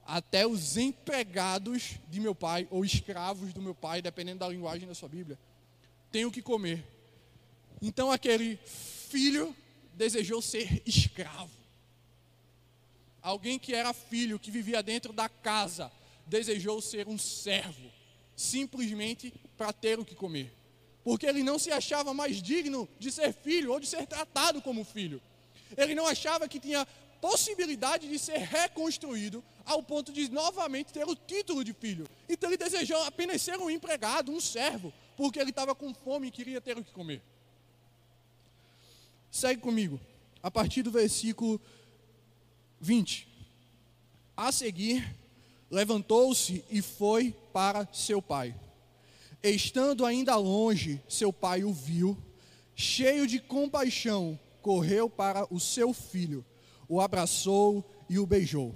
até 0.04 0.46
os 0.46 0.76
empregados 0.76 1.98
de 2.08 2.20
meu 2.20 2.34
pai, 2.34 2.66
ou 2.70 2.84
escravos 2.84 3.52
do 3.52 3.60
meu 3.60 3.74
pai, 3.74 4.00
dependendo 4.00 4.40
da 4.40 4.48
linguagem 4.48 4.86
da 4.86 4.94
sua 4.94 5.08
Bíblia, 5.08 5.38
têm 6.16 6.24
o 6.24 6.32
que 6.32 6.40
comer. 6.40 6.82
Então, 7.82 8.10
aquele 8.10 8.58
filho 8.64 9.54
desejou 9.92 10.40
ser 10.40 10.82
escravo. 10.86 11.50
Alguém 13.20 13.58
que 13.58 13.74
era 13.74 13.92
filho, 13.92 14.38
que 14.38 14.50
vivia 14.50 14.82
dentro 14.82 15.12
da 15.12 15.28
casa, 15.28 15.92
desejou 16.26 16.80
ser 16.80 17.06
um 17.06 17.18
servo, 17.18 17.90
simplesmente 18.34 19.30
para 19.58 19.74
ter 19.74 19.98
o 19.98 20.06
que 20.06 20.14
comer. 20.14 20.50
Porque 21.04 21.26
ele 21.26 21.42
não 21.42 21.58
se 21.58 21.70
achava 21.70 22.14
mais 22.14 22.40
digno 22.40 22.88
de 22.98 23.12
ser 23.12 23.34
filho 23.34 23.72
ou 23.72 23.78
de 23.78 23.86
ser 23.86 24.06
tratado 24.06 24.62
como 24.62 24.84
filho. 24.84 25.20
Ele 25.76 25.94
não 25.94 26.06
achava 26.06 26.48
que 26.48 26.58
tinha 26.58 26.88
possibilidade 27.20 28.08
de 28.08 28.18
ser 28.18 28.38
reconstruído 28.38 29.42
ao 29.64 29.82
ponto 29.82 30.12
de 30.12 30.30
novamente 30.30 30.92
ter 30.92 31.04
o 31.04 31.14
título 31.14 31.64
de 31.64 31.72
filho. 31.72 32.06
Então 32.28 32.48
ele 32.48 32.56
desejou 32.56 33.02
apenas 33.02 33.42
ser 33.42 33.58
um 33.58 33.70
empregado, 33.70 34.32
um 34.32 34.40
servo, 34.40 34.92
porque 35.16 35.38
ele 35.38 35.50
estava 35.50 35.74
com 35.74 35.92
fome 35.92 36.28
e 36.28 36.30
queria 36.30 36.60
ter 36.60 36.78
o 36.78 36.84
que 36.84 36.92
comer. 36.92 37.22
Segue 39.30 39.60
comigo, 39.60 40.00
a 40.42 40.50
partir 40.50 40.82
do 40.82 40.90
versículo 40.90 41.60
20. 42.80 43.28
A 44.36 44.52
seguir, 44.52 45.16
levantou-se 45.70 46.64
e 46.70 46.80
foi 46.80 47.34
para 47.52 47.88
seu 47.92 48.22
pai. 48.22 48.54
Estando 49.42 50.04
ainda 50.04 50.36
longe, 50.36 51.00
seu 51.08 51.32
pai 51.32 51.64
o 51.64 51.72
viu, 51.72 52.16
cheio 52.74 53.26
de 53.26 53.38
compaixão, 53.38 54.38
correu 54.60 55.08
para 55.08 55.46
o 55.52 55.60
seu 55.60 55.92
filho, 55.92 56.44
o 56.88 57.00
abraçou 57.00 57.84
e 58.08 58.18
o 58.18 58.26
beijou. 58.26 58.74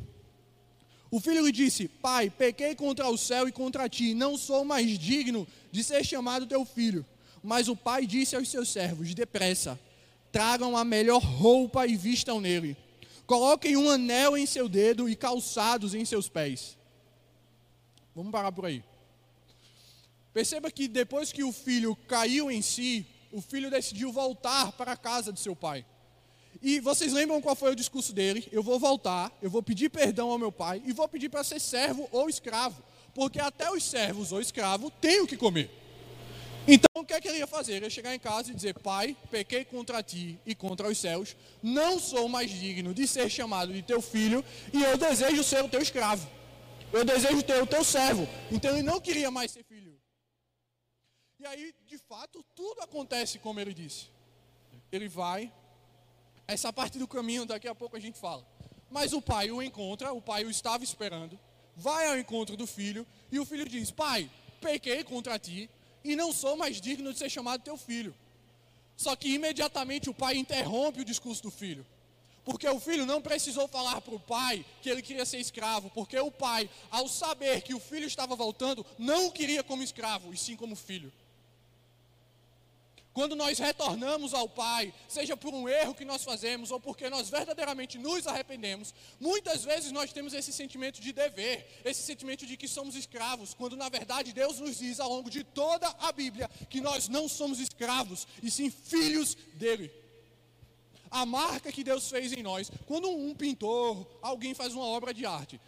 O 1.11 1.21
filho 1.21 1.45
lhe 1.45 1.53
disse: 1.53 1.89
Pai, 1.89 2.31
pequei 2.31 2.75
contra 2.75 3.09
o 3.09 3.17
céu 3.17 3.49
e 3.49 3.53
contra 3.53 3.89
ti, 3.89 4.15
não 4.15 4.37
sou 4.37 4.65
mais 4.65 4.99
digno 4.99 5.47
de 5.73 5.83
ser 5.83 6.05
chamado 6.05 6.47
teu 6.47 6.65
filho. 6.65 7.05
Mas 7.43 7.69
o 7.69 7.77
pai 7.77 8.07
disse 8.07 8.37
aos 8.37 8.49
seus 8.49 8.69
servos: 8.69 9.15
Depressa, 9.15 9.79
tragam 10.31 10.77
a 10.77 10.85
melhor 10.85 11.23
roupa 11.23 11.87
e 11.87 11.97
vistam 11.97 12.41
nele 12.41 12.77
Coloquem 13.31 13.77
um 13.77 13.89
anel 13.89 14.37
em 14.37 14.45
seu 14.45 14.69
dedo 14.69 15.09
e 15.09 15.15
calçados 15.15 15.95
em 15.95 16.05
seus 16.05 16.29
pés. 16.29 16.77
Vamos 18.13 18.33
parar 18.33 18.51
por 18.51 18.67
aí. 18.67 18.83
Perceba 20.35 20.69
que 20.69 20.89
depois 20.89 21.31
que 21.31 21.45
o 21.45 21.53
filho 21.53 21.95
caiu 22.09 22.51
em 22.51 22.61
si, 22.61 23.07
o 23.31 23.41
filho 23.41 23.71
decidiu 23.71 24.11
voltar 24.11 24.73
para 24.73 24.91
a 24.91 24.97
casa 24.97 25.33
de 25.33 25.39
seu 25.39 25.55
pai. 25.55 25.87
E 26.63 26.79
vocês 26.79 27.13
lembram 27.13 27.41
qual 27.41 27.57
foi 27.57 27.73
o 27.73 27.77
discurso 27.77 28.13
dele? 28.13 28.47
Eu 28.53 28.63
vou 28.63 28.79
voltar, 28.79 29.33
eu 29.41 29.49
vou 29.49 29.63
pedir 29.63 29.89
perdão 29.89 30.31
ao 30.31 30.39
meu 30.39 30.53
pai 30.53 30.83
e 30.85 30.93
vou 30.93 31.09
pedir 31.09 31.31
para 31.31 31.43
ser 31.43 31.59
servo 31.59 32.09
ou 32.13 32.29
escravo, 32.29 32.83
porque 33.15 33.41
até 33.41 33.71
os 33.71 33.83
servos 33.83 34.31
ou 34.31 34.41
escravos 34.41 34.93
têm 35.01 35.23
o 35.23 35.27
que 35.27 35.37
comer. 35.37 35.71
Então, 36.69 37.03
o 37.03 37.05
que 37.05 37.15
é 37.15 37.21
que 37.21 37.29
ele 37.29 37.39
ia 37.39 37.47
fazer? 37.47 37.75
Ele 37.75 37.87
ia 37.87 37.91
chegar 37.91 38.15
em 38.15 38.19
casa 38.19 38.51
e 38.51 38.55
dizer: 38.55 38.79
Pai, 38.79 39.17
pequei 39.31 39.65
contra 39.65 40.03
ti 40.03 40.39
e 40.45 40.55
contra 40.55 40.89
os 40.89 40.99
céus, 40.99 41.35
não 41.63 41.99
sou 41.99 42.29
mais 42.29 42.51
digno 42.51 42.93
de 42.93 43.09
ser 43.09 43.31
chamado 43.31 43.73
de 43.73 43.83
teu 43.83 44.03
filho, 44.03 44.45
e 44.73 44.83
eu 44.83 44.99
desejo 44.99 45.43
ser 45.43 45.65
o 45.65 45.69
teu 45.69 45.81
escravo. 45.81 46.29
Eu 46.93 47.05
desejo 47.05 47.43
ter 47.43 47.63
o 47.63 47.67
teu 47.67 47.83
servo. 47.83 48.29
Então, 48.51 48.73
ele 48.73 48.83
não 48.83 49.01
queria 49.01 49.31
mais 49.31 49.53
ser 49.53 49.65
filho. 49.65 49.99
E 51.39 51.47
aí, 51.47 51.75
de 51.87 51.97
fato, 51.97 52.45
tudo 52.55 52.83
acontece 52.83 53.39
como 53.39 53.59
ele 53.59 53.73
disse. 53.73 54.09
Ele 54.93 55.09
vai, 55.09 55.51
essa 56.53 56.73
parte 56.73 56.99
do 56.99 57.07
caminho, 57.07 57.47
daqui 57.47 57.69
a 57.69 57.75
pouco 57.75 57.97
a 57.97 58.01
gente 58.01 58.19
fala. 58.19 58.47
Mas 58.91 59.13
o 59.13 59.23
pai 59.23 59.51
o 59.51 59.63
encontra, 59.63 60.13
o 60.13 60.21
pai 60.21 60.45
o 60.45 60.51
estava 60.51 60.83
esperando, 60.83 61.39
vai 61.77 62.09
ao 62.09 62.19
encontro 62.19 62.57
do 62.57 62.67
filho, 62.67 63.07
e 63.31 63.39
o 63.39 63.45
filho 63.45 63.69
diz: 63.69 63.91
Pai, 63.91 64.31
pequei 64.61 65.05
contra 65.05 65.39
ti 65.39 65.71
e 66.05 66.17
não 66.17 66.33
sou 66.33 66.57
mais 66.57 66.81
digno 66.81 67.13
de 67.13 67.19
ser 67.19 67.31
chamado 67.31 67.63
teu 67.63 67.77
filho. 67.77 68.15
Só 68.97 69.17
que 69.17 69.33
imediatamente 69.33 70.11
o 70.11 70.15
pai 70.15 70.37
interrompe 70.37 71.01
o 71.01 71.05
discurso 71.05 71.43
do 71.43 71.51
filho. 71.51 71.87
Porque 72.45 72.69
o 72.69 72.81
filho 72.81 73.07
não 73.07 73.21
precisou 73.21 73.69
falar 73.69 74.01
para 74.01 74.15
o 74.15 74.21
pai 74.21 74.65
que 74.83 74.89
ele 74.89 75.03
queria 75.03 75.25
ser 75.25 75.39
escravo, 75.39 75.91
porque 75.91 76.19
o 76.19 76.31
pai, 76.31 76.69
ao 76.91 77.07
saber 77.07 77.61
que 77.63 77.75
o 77.75 77.81
filho 77.81 78.07
estava 78.07 78.35
voltando, 78.35 78.85
não 78.99 79.27
o 79.27 79.33
queria 79.33 79.63
como 79.63 79.83
escravo, 79.83 80.33
e 80.33 80.37
sim 80.37 80.57
como 80.57 80.75
filho. 80.75 81.13
Quando 83.13 83.35
nós 83.35 83.59
retornamos 83.59 84.33
ao 84.33 84.49
Pai, 84.49 84.95
seja 85.09 85.37
por 85.37 85.53
um 85.53 85.69
erro 85.69 85.95
que 85.95 86.05
nós 86.05 86.23
fazemos 86.23 86.71
ou 86.71 86.79
porque 86.79 87.11
nós 87.11 87.29
verdadeiramente 87.29 87.99
nos 87.99 88.27
arrependemos, 88.27 88.95
muitas 89.19 89.65
vezes 89.65 89.91
nós 89.91 90.13
temos 90.13 90.33
esse 90.33 90.53
sentimento 90.53 91.01
de 91.01 91.13
dever, 91.13 91.83
esse 91.85 92.03
sentimento 92.03 92.47
de 92.47 92.57
que 92.57 92.69
somos 92.69 92.95
escravos, 92.95 93.53
quando 93.53 93.77
na 93.77 93.89
verdade 93.89 94.33
Deus 94.33 94.61
nos 94.61 94.79
diz 94.79 95.01
ao 95.01 95.09
longo 95.09 95.29
de 95.29 95.43
toda 95.43 95.89
a 95.99 96.13
Bíblia 96.13 96.49
que 96.69 96.81
nós 96.81 97.09
não 97.09 97.29
somos 97.29 97.59
escravos, 97.59 98.29
e 98.43 98.51
sim 98.51 98.71
filhos 98.71 99.35
dele. 99.55 99.91
A 101.11 101.27
marca 101.27 101.73
que 101.73 101.83
Deus 101.83 102.09
fez 102.09 102.33
em 102.33 102.45
nós, 102.45 102.71
quando 102.87 103.11
um 103.11 103.35
pintor, 103.35 104.07
alguém 104.23 104.55
faz 104.55 104.73
uma 104.73 104.85
obra 104.85 105.13
de 105.13 105.27
arte, 105.27 105.61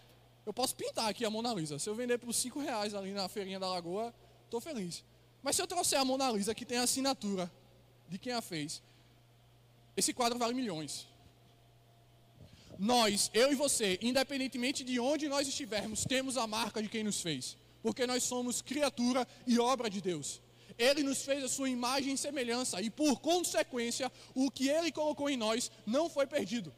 eu 0.46 0.52
posso 0.52 0.76
pintar 0.76 1.08
aqui 1.08 1.24
a 1.24 1.30
Mona 1.30 1.52
Lisa, 1.52 1.76
se 1.80 1.90
eu 1.90 1.94
vender 1.96 2.18
por 2.18 2.32
cinco 2.32 2.60
reais 2.60 2.94
ali 2.94 3.10
na 3.12 3.28
feirinha 3.28 3.58
da 3.58 3.68
Lagoa, 3.68 4.14
estou 4.44 4.60
feliz. 4.60 5.02
Mas 5.42 5.56
se 5.56 5.62
eu 5.62 5.66
trouxer 5.66 5.98
a 5.98 6.04
Mona 6.04 6.30
Lisa 6.30 6.54
que 6.54 6.64
tem 6.64 6.78
a 6.78 6.82
assinatura 6.82 7.50
de 8.08 8.18
quem 8.18 8.32
a 8.32 8.40
fez, 8.40 8.82
esse 9.96 10.12
quadro 10.12 10.38
vale 10.38 10.54
milhões. 10.54 11.08
Nós, 12.78 13.30
eu 13.34 13.52
e 13.52 13.54
você, 13.54 13.98
independentemente 14.00 14.82
de 14.82 14.98
onde 14.98 15.28
nós 15.28 15.46
estivermos, 15.46 16.04
temos 16.04 16.36
a 16.36 16.46
marca 16.46 16.82
de 16.82 16.88
quem 16.88 17.04
nos 17.04 17.20
fez, 17.20 17.56
porque 17.82 18.06
nós 18.06 18.22
somos 18.22 18.62
criatura 18.62 19.26
e 19.46 19.58
obra 19.58 19.90
de 19.90 20.00
Deus. 20.00 20.40
Ele 20.78 21.02
nos 21.02 21.22
fez 21.22 21.44
a 21.44 21.48
sua 21.48 21.68
imagem 21.68 22.14
e 22.14 22.18
semelhança, 22.18 22.80
e 22.80 22.88
por 22.88 23.20
consequência, 23.20 24.10
o 24.34 24.50
que 24.50 24.68
ele 24.68 24.90
colocou 24.90 25.28
em 25.28 25.36
nós 25.36 25.70
não 25.86 26.08
foi 26.08 26.26
perdido. 26.26 26.74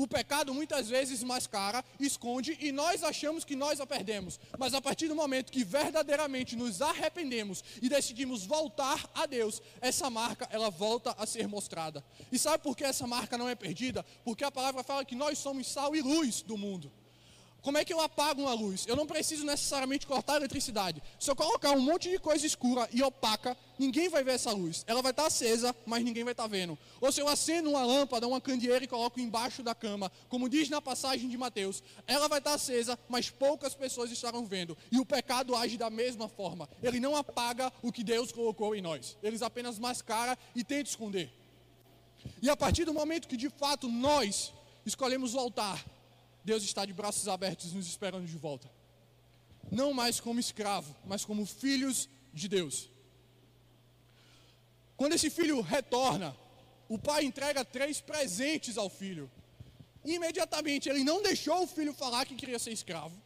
O 0.00 0.08
pecado 0.08 0.54
muitas 0.54 0.88
vezes 0.88 1.22
mascara, 1.22 1.84
esconde 1.98 2.56
e 2.58 2.72
nós 2.72 3.04
achamos 3.04 3.44
que 3.44 3.54
nós 3.54 3.82
a 3.82 3.86
perdemos. 3.86 4.40
Mas 4.58 4.72
a 4.72 4.80
partir 4.80 5.08
do 5.08 5.14
momento 5.14 5.52
que 5.52 5.62
verdadeiramente 5.62 6.56
nos 6.56 6.80
arrependemos 6.80 7.62
e 7.82 7.86
decidimos 7.86 8.46
voltar 8.46 9.10
a 9.14 9.26
Deus, 9.26 9.60
essa 9.78 10.08
marca 10.08 10.48
ela 10.50 10.70
volta 10.70 11.14
a 11.18 11.26
ser 11.26 11.46
mostrada. 11.46 12.02
E 12.32 12.38
sabe 12.38 12.62
por 12.64 12.74
que 12.74 12.82
essa 12.82 13.06
marca 13.06 13.36
não 13.36 13.46
é 13.46 13.54
perdida? 13.54 14.02
Porque 14.24 14.42
a 14.42 14.50
palavra 14.50 14.82
fala 14.82 15.04
que 15.04 15.14
nós 15.14 15.36
somos 15.36 15.66
sal 15.66 15.94
e 15.94 16.00
luz 16.00 16.40
do 16.40 16.56
mundo. 16.56 16.90
Como 17.62 17.76
é 17.76 17.84
que 17.84 17.92
eu 17.92 18.00
apago 18.00 18.42
uma 18.42 18.54
luz? 18.54 18.86
Eu 18.86 18.96
não 18.96 19.06
preciso 19.06 19.44
necessariamente 19.44 20.06
cortar 20.06 20.34
a 20.34 20.36
eletricidade. 20.36 21.02
Se 21.18 21.30
eu 21.30 21.36
colocar 21.36 21.72
um 21.72 21.80
monte 21.80 22.08
de 22.08 22.18
coisa 22.18 22.46
escura 22.46 22.88
e 22.92 23.02
opaca, 23.02 23.56
ninguém 23.78 24.08
vai 24.08 24.24
ver 24.24 24.32
essa 24.32 24.50
luz. 24.50 24.82
Ela 24.86 25.02
vai 25.02 25.10
estar 25.10 25.26
acesa, 25.26 25.76
mas 25.84 26.02
ninguém 26.02 26.24
vai 26.24 26.32
estar 26.32 26.46
vendo. 26.46 26.78
Ou 27.00 27.12
se 27.12 27.20
eu 27.20 27.28
acendo 27.28 27.70
uma 27.70 27.84
lâmpada, 27.84 28.26
uma 28.26 28.40
candeeira 28.40 28.84
e 28.84 28.88
coloco 28.88 29.20
embaixo 29.20 29.62
da 29.62 29.74
cama, 29.74 30.10
como 30.28 30.48
diz 30.48 30.70
na 30.70 30.80
passagem 30.80 31.28
de 31.28 31.36
Mateus, 31.36 31.82
ela 32.06 32.28
vai 32.28 32.38
estar 32.38 32.54
acesa, 32.54 32.98
mas 33.08 33.28
poucas 33.28 33.74
pessoas 33.74 34.10
estarão 34.10 34.46
vendo. 34.46 34.76
E 34.90 34.98
o 34.98 35.04
pecado 35.04 35.54
age 35.54 35.76
da 35.76 35.90
mesma 35.90 36.28
forma. 36.28 36.68
Ele 36.82 36.98
não 36.98 37.14
apaga 37.14 37.70
o 37.82 37.92
que 37.92 38.02
Deus 38.02 38.32
colocou 38.32 38.74
em 38.74 38.80
nós. 38.80 39.18
Eles 39.22 39.42
apenas 39.42 39.78
mascara 39.78 40.38
e 40.54 40.64
tenta 40.64 40.88
esconder. 40.88 41.30
E 42.40 42.48
a 42.48 42.56
partir 42.56 42.84
do 42.84 42.94
momento 42.94 43.28
que 43.28 43.36
de 43.36 43.50
fato 43.50 43.88
nós 43.88 44.52
escolhemos 44.84 45.34
o 45.34 45.38
altar, 45.38 45.84
Deus 46.44 46.62
está 46.62 46.84
de 46.84 46.92
braços 46.92 47.28
abertos 47.28 47.72
nos 47.72 47.86
esperando 47.86 48.26
de 48.26 48.36
volta. 48.36 48.70
Não 49.70 49.92
mais 49.92 50.20
como 50.20 50.40
escravo, 50.40 50.94
mas 51.04 51.24
como 51.24 51.46
filhos 51.46 52.08
de 52.32 52.48
Deus. 52.48 52.90
Quando 54.96 55.14
esse 55.14 55.30
filho 55.30 55.60
retorna, 55.60 56.36
o 56.88 56.98
pai 56.98 57.24
entrega 57.24 57.64
três 57.64 58.00
presentes 58.00 58.76
ao 58.76 58.90
filho. 58.90 59.30
Imediatamente 60.04 60.88
ele 60.88 61.04
não 61.04 61.22
deixou 61.22 61.62
o 61.62 61.66
filho 61.66 61.92
falar 61.92 62.26
que 62.26 62.34
queria 62.34 62.58
ser 62.58 62.72
escravo. 62.72 63.16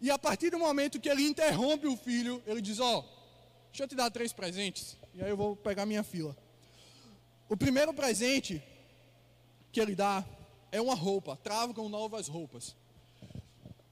E 0.00 0.10
a 0.10 0.18
partir 0.18 0.50
do 0.50 0.58
momento 0.58 1.00
que 1.00 1.08
ele 1.08 1.22
interrompe 1.22 1.86
o 1.86 1.96
filho, 1.96 2.42
ele 2.46 2.60
diz: 2.60 2.80
Ó, 2.80 2.98
oh, 2.98 3.02
deixa 3.70 3.84
eu 3.84 3.88
te 3.88 3.94
dar 3.94 4.10
três 4.10 4.32
presentes. 4.32 4.96
E 5.14 5.22
aí 5.22 5.30
eu 5.30 5.36
vou 5.36 5.56
pegar 5.56 5.86
minha 5.86 6.02
fila. 6.02 6.36
O 7.48 7.56
primeiro 7.56 7.92
presente 7.92 8.62
que 9.70 9.80
ele 9.80 9.94
dá 9.94 10.24
é 10.72 10.80
uma 10.80 10.94
roupa, 10.94 11.38
com 11.74 11.88
novas 11.88 12.26
roupas. 12.26 12.74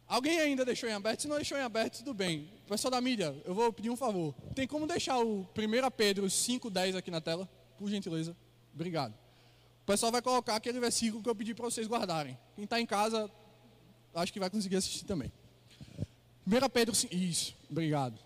Alguém 0.09 0.41
ainda 0.41 0.65
deixou 0.65 0.89
em 0.89 0.93
aberto? 0.93 1.21
Se 1.21 1.29
não 1.29 1.37
deixou 1.37 1.57
em 1.57 1.61
aberto, 1.61 1.99
tudo 1.99 2.13
bem. 2.13 2.51
Pessoal 2.67 2.91
da 2.91 3.01
mídia, 3.01 3.37
eu 3.45 3.55
vou 3.55 3.73
pedir 3.73 3.91
um 3.91 3.97
favor. 3.97 4.35
Tem 4.57 4.67
como 4.67 4.87
deixar 4.87 5.19
o 5.19 5.43
1 5.43 5.47
Pedro 5.97 6.27
5,10 6.27 6.97
aqui 6.97 7.13
na 7.13 7.21
tela? 7.21 7.49
Por 7.79 7.89
gentileza. 7.89 8.37
Obrigado. 8.75 9.13
O 9.83 9.87
pessoal 9.87 10.11
vai 10.11 10.21
colocar 10.21 10.57
aquele 10.57 10.81
versículo 10.81 11.23
que 11.23 11.29
eu 11.29 11.35
pedi 11.35 11.55
para 11.55 11.65
vocês 11.67 11.87
guardarem. 11.87 12.37
Quem 12.57 12.65
está 12.65 12.81
em 12.81 12.87
casa, 12.87 13.31
acho 14.15 14.33
que 14.33 14.41
vai 14.41 14.51
conseguir 14.51 14.77
assistir 14.77 15.05
também. 15.05 15.31
1 16.47 16.69
Pedro 16.71 16.95
5. 16.95 17.15
Isso, 17.15 17.55
obrigado. 17.71 18.19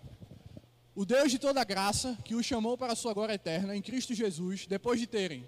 O 0.95 1.05
Deus 1.05 1.29
de 1.29 1.37
toda 1.37 1.63
graça, 1.63 2.17
que 2.23 2.33
os 2.33 2.45
chamou 2.45 2.77
para 2.77 2.93
a 2.93 2.95
sua 2.95 3.13
glória 3.13 3.33
eterna 3.33 3.75
em 3.75 3.81
Cristo 3.81 4.13
Jesus, 4.13 4.65
depois 4.65 4.99
de 4.99 5.05
terem 5.05 5.47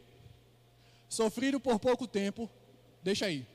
sofrido 1.10 1.60
por 1.60 1.80
pouco 1.80 2.06
tempo, 2.06 2.50
Deixa 3.08 3.28
aí. 3.28 3.48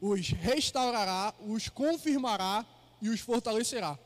Os 0.00 0.28
restaurará, 0.28 1.34
os 1.40 1.68
confirmará 1.68 2.64
e 3.00 3.08
os 3.08 3.18
fortalecerá. 3.18 3.98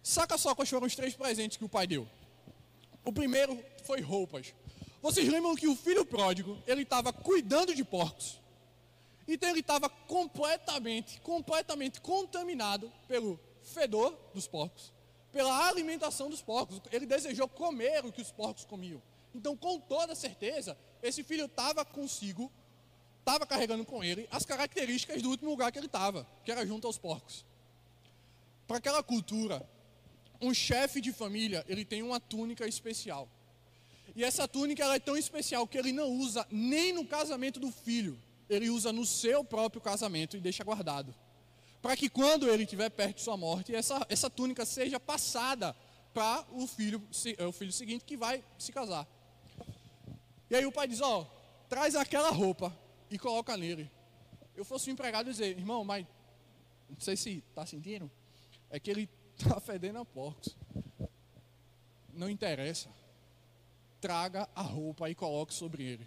Saca 0.00 0.38
só 0.38 0.54
quais 0.54 0.70
foram 0.70 0.86
os 0.86 0.94
três 0.94 1.16
presentes 1.16 1.56
que 1.56 1.64
o 1.64 1.68
pai 1.68 1.84
deu. 1.84 2.06
O 3.04 3.12
primeiro 3.12 3.58
foi 3.82 4.00
roupas. 4.00 4.54
Vocês 5.02 5.28
lembram 5.28 5.56
que 5.56 5.66
o 5.66 5.74
filho 5.74 6.06
pródigo, 6.06 6.56
ele 6.68 6.82
estava 6.82 7.12
cuidando 7.12 7.74
de 7.74 7.82
porcos. 7.82 8.40
Então 9.26 9.48
ele 9.48 9.58
estava 9.58 9.88
completamente, 9.88 11.20
completamente 11.22 12.00
contaminado 12.00 12.92
pelo 13.08 13.40
fedor 13.60 14.16
dos 14.32 14.46
porcos, 14.46 14.92
pela 15.32 15.66
alimentação 15.66 16.30
dos 16.30 16.40
porcos. 16.40 16.80
Ele 16.92 17.06
desejou 17.06 17.48
comer 17.48 18.06
o 18.06 18.12
que 18.12 18.22
os 18.22 18.30
porcos 18.30 18.64
comiam. 18.64 19.02
Então, 19.34 19.56
com 19.56 19.80
toda 19.80 20.14
certeza, 20.14 20.78
esse 21.02 21.24
filho 21.24 21.46
estava 21.46 21.84
consigo 21.84 22.52
estava 23.24 23.46
carregando 23.46 23.86
com 23.86 24.04
ele 24.04 24.28
as 24.30 24.44
características 24.44 25.22
do 25.22 25.30
último 25.30 25.50
lugar 25.50 25.72
que 25.72 25.78
ele 25.78 25.86
estava, 25.86 26.26
que 26.44 26.52
era 26.52 26.64
junto 26.66 26.86
aos 26.86 26.98
porcos. 26.98 27.44
Para 28.68 28.76
aquela 28.76 29.02
cultura, 29.02 29.66
um 30.40 30.52
chefe 30.52 31.00
de 31.00 31.10
família, 31.10 31.64
ele 31.66 31.84
tem 31.86 32.02
uma 32.02 32.20
túnica 32.20 32.66
especial. 32.66 33.28
E 34.14 34.22
essa 34.22 34.46
túnica 34.46 34.84
ela 34.84 34.96
é 34.96 35.00
tão 35.00 35.16
especial 35.16 35.66
que 35.66 35.78
ele 35.78 35.90
não 35.90 36.08
usa 36.08 36.46
nem 36.50 36.92
no 36.92 37.06
casamento 37.06 37.58
do 37.58 37.72
filho. 37.72 38.20
Ele 38.48 38.68
usa 38.68 38.92
no 38.92 39.06
seu 39.06 39.42
próprio 39.42 39.80
casamento 39.80 40.36
e 40.36 40.40
deixa 40.40 40.62
guardado. 40.62 41.14
Para 41.80 41.96
que 41.96 42.10
quando 42.10 42.48
ele 42.48 42.64
estiver 42.64 42.90
perto 42.90 43.16
de 43.16 43.22
sua 43.22 43.36
morte, 43.36 43.74
essa, 43.74 44.04
essa 44.08 44.28
túnica 44.28 44.66
seja 44.66 45.00
passada 45.00 45.74
para 46.12 46.44
o 46.52 46.66
filho, 46.66 47.02
o 47.48 47.52
filho 47.52 47.72
seguinte 47.72 48.04
que 48.04 48.16
vai 48.16 48.44
se 48.58 48.70
casar. 48.70 49.06
E 50.50 50.54
aí 50.54 50.66
o 50.66 50.72
pai 50.72 50.86
diz, 50.86 51.00
ó, 51.00 51.22
oh, 51.22 51.26
traz 51.68 51.96
aquela 51.96 52.30
roupa 52.30 52.83
e 53.14 53.18
coloca 53.18 53.56
nele. 53.56 53.90
Eu 54.56 54.64
fosse 54.64 54.90
um 54.90 54.92
empregado 54.92 55.30
dizer, 55.30 55.56
irmão, 55.56 55.84
mas 55.84 56.06
não 56.88 57.00
sei 57.00 57.16
se 57.16 57.44
está 57.48 57.64
sentindo, 57.64 58.10
é 58.70 58.78
que 58.80 58.90
ele 58.90 59.08
está 59.36 59.58
fedendo 59.62 59.98
a 59.98 60.04
porcos. 60.04 60.56
Não 62.12 62.28
interessa. 62.28 62.88
Traga 64.00 64.48
a 64.54 64.62
roupa 64.62 65.08
e 65.08 65.14
coloque 65.14 65.54
sobre 65.54 65.84
ele. 65.84 66.06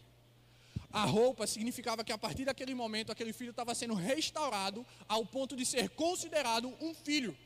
A 0.91 1.04
roupa 1.04 1.46
significava 1.46 2.04
que 2.04 2.12
a 2.12 2.17
partir 2.17 2.46
daquele 2.46 2.74
momento 2.74 3.12
aquele 3.12 3.34
filho 3.34 3.52
estava 3.52 3.76
sendo 3.76 3.93
restaurado 3.93 4.86
ao 5.08 5.26
ponto 5.26 5.56
de 5.56 5.65
ser 5.65 5.89
considerado 5.89 6.74
um 6.80 6.93
filho. 6.93 7.38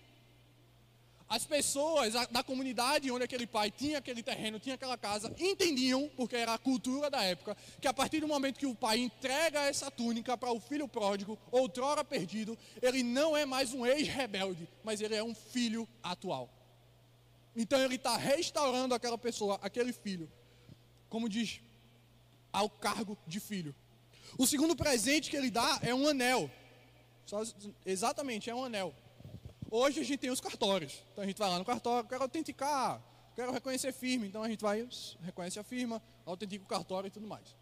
As 1.32 1.46
pessoas 1.46 2.14
da 2.30 2.44
comunidade 2.44 3.10
onde 3.10 3.24
aquele 3.24 3.48
pai 3.48 3.72
tinha 3.72 4.00
aquele 4.00 4.22
terreno, 4.22 4.60
tinha 4.60 4.76
aquela 4.76 4.98
casa, 4.98 5.34
entendiam, 5.40 6.12
porque 6.18 6.36
era 6.36 6.54
a 6.54 6.58
cultura 6.58 7.10
da 7.10 7.24
época, 7.24 7.56
que 7.80 7.88
a 7.88 7.94
partir 7.94 8.20
do 8.20 8.28
momento 8.28 8.60
que 8.60 8.66
o 8.66 8.76
pai 8.76 8.98
entrega 8.98 9.62
essa 9.62 9.90
túnica 9.90 10.38
para 10.38 10.52
o 10.52 10.60
filho 10.60 10.90
pródigo, 10.90 11.40
outrora 11.50 12.04
perdido, 12.04 12.58
ele 12.82 13.02
não 13.02 13.38
é 13.38 13.46
mais 13.46 13.74
um 13.74 13.86
ex-rebelde, 13.86 14.68
mas 14.84 15.00
ele 15.00 15.16
é 15.16 15.24
um 15.24 15.34
filho 15.34 15.88
atual. 16.04 16.50
Então 17.56 17.80
ele 17.80 17.96
está 17.96 18.18
restaurando 18.18 18.94
aquela 18.94 19.18
pessoa, 19.18 19.58
aquele 19.62 19.94
filho, 19.94 20.30
como 21.08 21.30
diz, 21.30 21.62
ao 22.52 22.70
cargo 22.70 23.18
de 23.26 23.40
filho. 23.40 23.74
O 24.38 24.46
segundo 24.46 24.76
presente 24.76 25.30
que 25.30 25.38
ele 25.38 25.50
dá 25.50 25.80
é 25.82 25.96
um 25.96 26.10
anel. 26.10 26.52
Só, 27.26 27.42
exatamente, 27.86 28.50
é 28.50 28.54
um 28.54 28.66
anel. 28.66 28.94
Hoje 29.74 30.02
a 30.02 30.04
gente 30.04 30.20
tem 30.20 30.30
os 30.30 30.42
cartórios. 30.42 31.02
Então 31.14 31.24
a 31.24 31.28
gente 31.28 31.38
vai 31.38 31.50
lá 31.50 31.58
no 31.58 31.64
cartório, 31.64 32.10
quero 32.10 32.22
autenticar, 32.22 33.02
quero 33.34 33.54
reconhecer 33.54 33.94
firma. 33.94 34.28
Então 34.28 34.44
a 34.44 34.50
gente 34.50 34.60
vai, 34.60 34.86
reconhece 35.22 35.58
a 35.58 35.64
firma, 35.64 36.04
autentica 36.26 36.66
o 36.66 36.68
cartório 36.68 37.08
e 37.08 37.10
tudo 37.10 37.26
mais. 37.26 37.56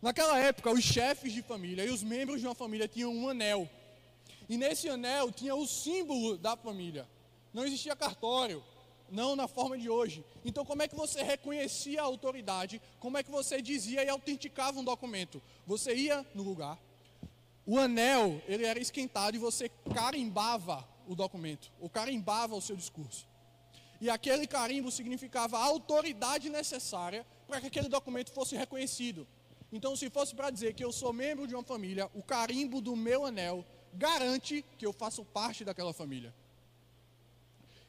Naquela 0.00 0.38
época, 0.38 0.70
os 0.70 0.82
chefes 0.82 1.34
de 1.34 1.42
família 1.42 1.84
e 1.84 1.90
os 1.90 2.02
membros 2.02 2.40
de 2.40 2.46
uma 2.46 2.54
família 2.54 2.88
tinham 2.88 3.14
um 3.14 3.28
anel. 3.28 3.68
E 4.48 4.56
nesse 4.56 4.88
anel 4.88 5.30
tinha 5.30 5.54
o 5.54 5.66
símbolo 5.66 6.38
da 6.38 6.56
família. 6.56 7.06
Não 7.52 7.66
existia 7.66 7.94
cartório, 7.94 8.64
não 9.10 9.36
na 9.36 9.46
forma 9.46 9.76
de 9.76 9.90
hoje. 9.90 10.24
Então, 10.46 10.64
como 10.64 10.80
é 10.80 10.88
que 10.88 10.96
você 10.96 11.22
reconhecia 11.22 12.00
a 12.00 12.04
autoridade? 12.04 12.80
Como 12.98 13.18
é 13.18 13.22
que 13.22 13.30
você 13.30 13.60
dizia 13.60 14.02
e 14.02 14.08
autenticava 14.08 14.80
um 14.80 14.84
documento? 14.84 15.42
Você 15.66 15.94
ia 15.94 16.24
no 16.34 16.42
lugar, 16.42 16.78
o 17.66 17.76
anel 17.78 18.40
ele 18.46 18.64
era 18.64 18.78
esquentado 18.78 19.34
e 19.34 19.38
você 19.38 19.68
carimbava 19.92 20.88
o 21.08 21.16
documento, 21.16 21.72
ou 21.80 21.88
carimbava 21.88 22.54
o 22.54 22.60
seu 22.60 22.76
discurso. 22.76 23.26
E 24.00 24.08
aquele 24.08 24.46
carimbo 24.46 24.90
significava 24.92 25.58
a 25.58 25.64
autoridade 25.64 26.48
necessária 26.48 27.26
para 27.48 27.60
que 27.60 27.66
aquele 27.66 27.88
documento 27.88 28.30
fosse 28.30 28.54
reconhecido. 28.54 29.26
Então, 29.72 29.96
se 29.96 30.08
fosse 30.08 30.34
para 30.34 30.50
dizer 30.50 30.74
que 30.74 30.84
eu 30.84 30.92
sou 30.92 31.12
membro 31.12 31.46
de 31.46 31.54
uma 31.54 31.64
família, 31.64 32.08
o 32.14 32.22
carimbo 32.22 32.80
do 32.80 32.94
meu 32.94 33.24
anel 33.24 33.64
garante 33.92 34.64
que 34.76 34.86
eu 34.86 34.92
faço 34.92 35.24
parte 35.24 35.64
daquela 35.64 35.92
família. 35.92 36.32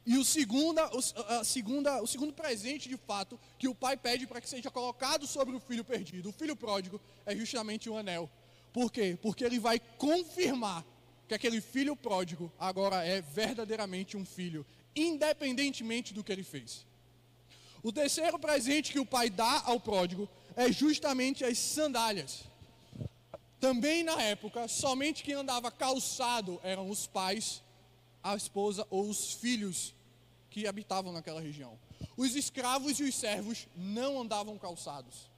E 0.05 0.17
o, 0.17 0.25
segunda, 0.25 0.89
a 1.27 1.43
segunda, 1.43 2.01
o 2.01 2.08
segundo 2.08 2.34
presente, 2.34 2.89
de 2.89 2.97
fato, 2.97 3.39
que 3.60 3.67
o 3.67 3.75
pai 3.75 3.95
pede 3.95 4.25
para 4.25 4.41
que 4.41 4.49
seja 4.49 4.71
colocado 4.71 5.27
sobre 5.27 5.55
o 5.55 5.60
filho 5.60 5.84
perdido, 5.84 6.29
o 6.29 6.34
filho 6.34 6.55
pródigo, 6.55 6.99
é 7.25 7.36
justamente 7.36 7.89
o 7.89 7.97
anel. 7.97 8.29
Por 8.73 8.91
quê? 8.91 9.17
Porque 9.21 9.43
ele 9.43 9.60
vai 9.60 9.79
confirmar 9.97 10.86
que 11.29 11.35
aquele 11.35 11.61
filho 11.61 11.95
pródigo 11.95 12.51
agora 12.57 13.05
é 13.05 13.21
verdadeiramente 13.21 14.17
um 14.17 14.25
filho, 14.25 14.65
independentemente 14.95 16.11
do 16.11 16.23
que 16.23 16.31
ele 16.31 16.43
fez. 16.43 16.87
O 17.83 17.91
terceiro 17.91 18.39
presente 18.39 18.91
que 18.91 18.99
o 18.99 19.05
pai 19.05 19.29
dá 19.29 19.61
ao 19.63 19.79
pródigo 19.79 20.27
é 20.55 20.71
justamente 20.71 21.45
as 21.45 21.59
sandálias. 21.59 22.45
Também 23.59 24.03
na 24.03 24.19
época, 24.19 24.67
somente 24.67 25.21
quem 25.23 25.35
andava 25.35 25.69
calçado 25.69 26.59
eram 26.63 26.89
os 26.89 27.05
pais, 27.05 27.61
a 28.23 28.35
esposa 28.35 28.87
ou 28.89 29.07
os 29.07 29.33
filhos 29.33 29.93
que 30.49 30.65
habitavam 30.65 31.13
naquela 31.13 31.39
região. 31.39 31.77
Os 32.17 32.35
escravos 32.35 32.99
e 32.99 33.03
os 33.03 33.13
servos 33.13 33.67
não 33.75 34.19
andavam 34.19 34.57
calçados. 34.57 35.29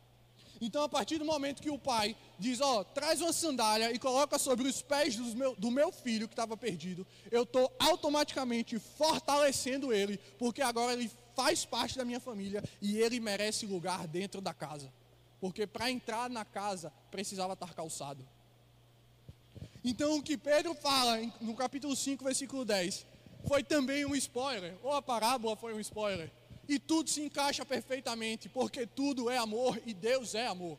Então, 0.61 0.83
a 0.83 0.89
partir 0.89 1.17
do 1.17 1.25
momento 1.25 1.61
que 1.61 1.71
o 1.71 1.79
pai 1.79 2.15
diz: 2.37 2.61
Ó, 2.61 2.79
oh, 2.79 2.85
traz 2.85 3.19
uma 3.19 3.33
sandália 3.33 3.91
e 3.91 3.97
coloca 3.97 4.37
sobre 4.37 4.67
os 4.67 4.79
pés 4.79 5.15
do 5.15 5.35
meu, 5.35 5.55
do 5.55 5.71
meu 5.71 5.91
filho 5.91 6.27
que 6.27 6.33
estava 6.33 6.55
perdido, 6.55 7.05
eu 7.31 7.41
estou 7.41 7.75
automaticamente 7.79 8.77
fortalecendo 8.77 9.91
ele, 9.91 10.19
porque 10.37 10.61
agora 10.61 10.93
ele 10.93 11.11
faz 11.35 11.65
parte 11.65 11.97
da 11.97 12.05
minha 12.05 12.19
família 12.19 12.63
e 12.79 12.97
ele 12.97 13.19
merece 13.19 13.65
lugar 13.65 14.07
dentro 14.07 14.39
da 14.39 14.53
casa. 14.53 14.93
Porque 15.39 15.65
para 15.65 15.89
entrar 15.89 16.29
na 16.29 16.45
casa 16.45 16.93
precisava 17.09 17.53
estar 17.53 17.73
calçado. 17.73 18.23
Então, 19.83 20.17
o 20.17 20.21
que 20.21 20.37
Pedro 20.37 20.75
fala 20.75 21.17
no 21.41 21.55
capítulo 21.55 21.95
5, 21.95 22.23
versículo 22.23 22.63
10, 22.63 23.03
foi 23.47 23.63
também 23.63 24.05
um 24.05 24.15
spoiler, 24.15 24.75
ou 24.83 24.93
a 24.93 25.01
parábola 25.01 25.55
foi 25.55 25.73
um 25.73 25.79
spoiler. 25.79 26.31
E 26.67 26.79
tudo 26.79 27.09
se 27.09 27.21
encaixa 27.21 27.65
perfeitamente, 27.65 28.47
porque 28.49 28.85
tudo 28.85 29.29
é 29.29 29.37
amor 29.37 29.81
e 29.85 29.93
Deus 29.93 30.35
é 30.35 30.47
amor. 30.47 30.77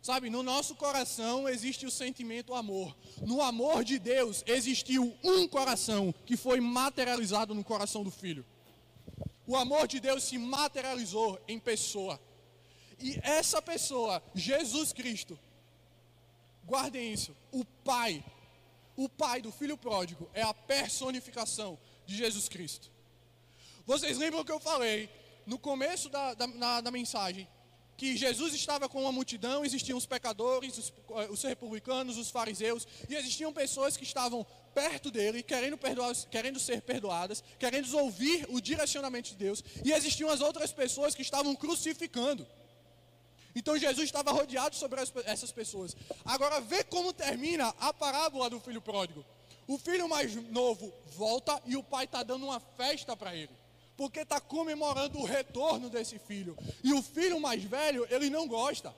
Sabe, 0.00 0.30
no 0.30 0.42
nosso 0.42 0.74
coração 0.74 1.48
existe 1.48 1.84
o 1.84 1.90
sentimento 1.90 2.54
amor. 2.54 2.96
No 3.22 3.42
amor 3.42 3.84
de 3.84 3.98
Deus 3.98 4.44
existiu 4.46 5.14
um 5.22 5.48
coração 5.48 6.14
que 6.24 6.36
foi 6.36 6.60
materializado 6.60 7.54
no 7.54 7.64
coração 7.64 8.04
do 8.04 8.10
filho. 8.10 8.44
O 9.46 9.56
amor 9.56 9.88
de 9.88 9.98
Deus 9.98 10.24
se 10.24 10.38
materializou 10.38 11.40
em 11.48 11.58
pessoa. 11.58 12.20
E 13.00 13.18
essa 13.22 13.62
pessoa, 13.62 14.22
Jesus 14.34 14.92
Cristo, 14.92 15.38
guardem 16.64 17.12
isso, 17.12 17.34
o 17.50 17.64
Pai, 17.64 18.24
o 18.96 19.08
Pai 19.08 19.40
do 19.40 19.50
filho 19.50 19.76
pródigo 19.76 20.28
é 20.34 20.42
a 20.42 20.52
personificação 20.52 21.78
de 22.06 22.16
Jesus 22.16 22.48
Cristo. 22.48 22.90
Vocês 23.88 24.18
lembram 24.18 24.44
que 24.44 24.52
eu 24.52 24.60
falei 24.60 25.08
no 25.46 25.58
começo 25.58 26.10
da, 26.10 26.34
da, 26.34 26.46
na, 26.46 26.82
da 26.82 26.90
mensagem? 26.90 27.48
que 27.96 28.16
Jesus 28.16 28.54
estava 28.54 28.88
com 28.88 29.00
uma 29.00 29.10
multidão, 29.10 29.64
existiam 29.64 29.98
os 29.98 30.06
pecadores, 30.06 30.78
os, 30.78 30.92
eh, 31.16 31.28
os, 31.30 31.42
republicanos, 31.42 32.16
os 32.16 32.30
fariseus, 32.30 32.86
e 33.08 33.16
existiam 33.16 33.52
pessoas 33.52 33.96
que 33.96 34.04
estavam 34.04 34.46
perto 34.72 35.10
dele, 35.10 35.42
querendo, 35.42 35.76
perdoar, 35.76 36.14
querendo 36.30 36.60
ser 36.60 36.80
perdoadas, 36.82 37.42
querendo 37.58 37.92
ouvir 37.98 38.46
o 38.50 38.60
direcionamento 38.60 39.30
de 39.30 39.36
Deus, 39.36 39.64
e 39.84 39.90
existiam 39.90 40.30
as 40.30 40.40
outras 40.40 40.70
pessoas 40.70 41.12
que 41.12 41.22
estavam 41.22 41.56
crucificando. 41.56 42.46
Então 43.52 43.76
Jesus 43.76 44.04
estava 44.04 44.30
rodeado 44.30 44.76
sobre 44.76 45.00
essas 45.24 45.50
pessoas. 45.50 45.96
Agora 46.24 46.60
vê 46.60 46.84
como 46.84 47.12
termina 47.12 47.74
a 47.80 47.92
parábola 47.92 48.48
do 48.48 48.60
filho 48.60 48.80
pródigo. 48.80 49.24
O 49.66 49.76
filho 49.76 50.08
mais 50.08 50.36
novo 50.52 50.94
volta 51.16 51.60
e 51.66 51.74
o 51.74 51.82
pai 51.82 52.04
está 52.04 52.22
dando 52.22 52.44
uma 52.44 52.60
festa 52.60 53.16
para 53.16 53.34
ele 53.34 53.57
porque 53.98 54.20
está 54.20 54.40
comemorando 54.40 55.18
o 55.18 55.24
retorno 55.24 55.90
desse 55.90 56.20
filho. 56.20 56.56
E 56.84 56.92
o 56.92 57.02
filho 57.02 57.40
mais 57.40 57.64
velho, 57.64 58.06
ele 58.08 58.30
não 58.30 58.46
gosta. 58.46 58.94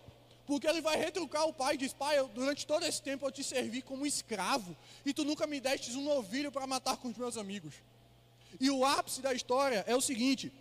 Porque 0.46 0.66
ele 0.66 0.82
vai 0.82 0.94
retrucar 0.94 1.46
o 1.46 1.54
pai 1.54 1.74
e 1.74 1.78
diz: 1.78 1.94
Pai, 1.94 2.18
eu, 2.18 2.28
durante 2.28 2.66
todo 2.66 2.84
esse 2.84 3.00
tempo 3.00 3.24
eu 3.24 3.32
te 3.32 3.42
servi 3.42 3.80
como 3.80 4.04
escravo. 4.04 4.76
E 5.06 5.14
tu 5.14 5.24
nunca 5.24 5.46
me 5.46 5.58
destes 5.58 5.96
um 5.96 6.04
novilho 6.04 6.52
para 6.52 6.66
matar 6.66 6.98
com 6.98 7.08
os 7.08 7.16
meus 7.16 7.38
amigos. 7.38 7.76
E 8.60 8.70
o 8.70 8.84
ápice 8.84 9.22
da 9.22 9.32
história 9.32 9.82
é 9.86 9.96
o 9.96 10.02
seguinte: 10.02 10.52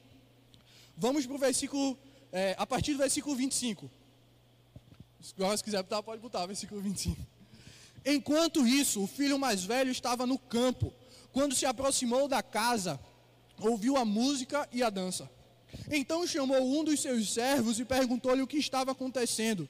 vamos 0.96 1.26
para 1.26 1.36
o 1.36 1.40
versículo, 1.40 1.98
é, 2.32 2.56
a 2.58 2.66
partir 2.66 2.94
do 2.94 3.00
versículo 3.00 3.36
25. 3.36 3.92
Se 5.20 5.64
quiser 5.66 5.84
botar, 5.84 6.02
pode 6.02 6.22
botar, 6.22 6.46
versículo 6.46 6.80
25. 6.80 7.20
Enquanto 8.06 8.66
isso, 8.66 9.04
o 9.04 9.08
filho 9.08 9.38
mais 9.38 9.66
velho 9.66 9.92
estava 9.92 10.26
no 10.26 10.40
campo. 10.40 10.94
Quando 11.34 11.54
se 11.54 11.66
aproximou 11.66 12.26
da 12.30 12.42
casa, 12.42 12.98
ouviu 13.62 13.98
a 13.98 14.06
música 14.06 14.68
e 14.72 14.82
a 14.84 14.90
dança. 14.90 15.30
Então 15.92 16.26
chamou 16.26 16.80
um 16.80 16.84
dos 16.84 17.02
seus 17.02 17.32
servos 17.34 17.80
e 17.80 17.86
perguntou-lhe 17.86 18.42
o 18.42 18.48
que 18.48 18.58
estava 18.58 18.92
acontecendo. 18.92 19.70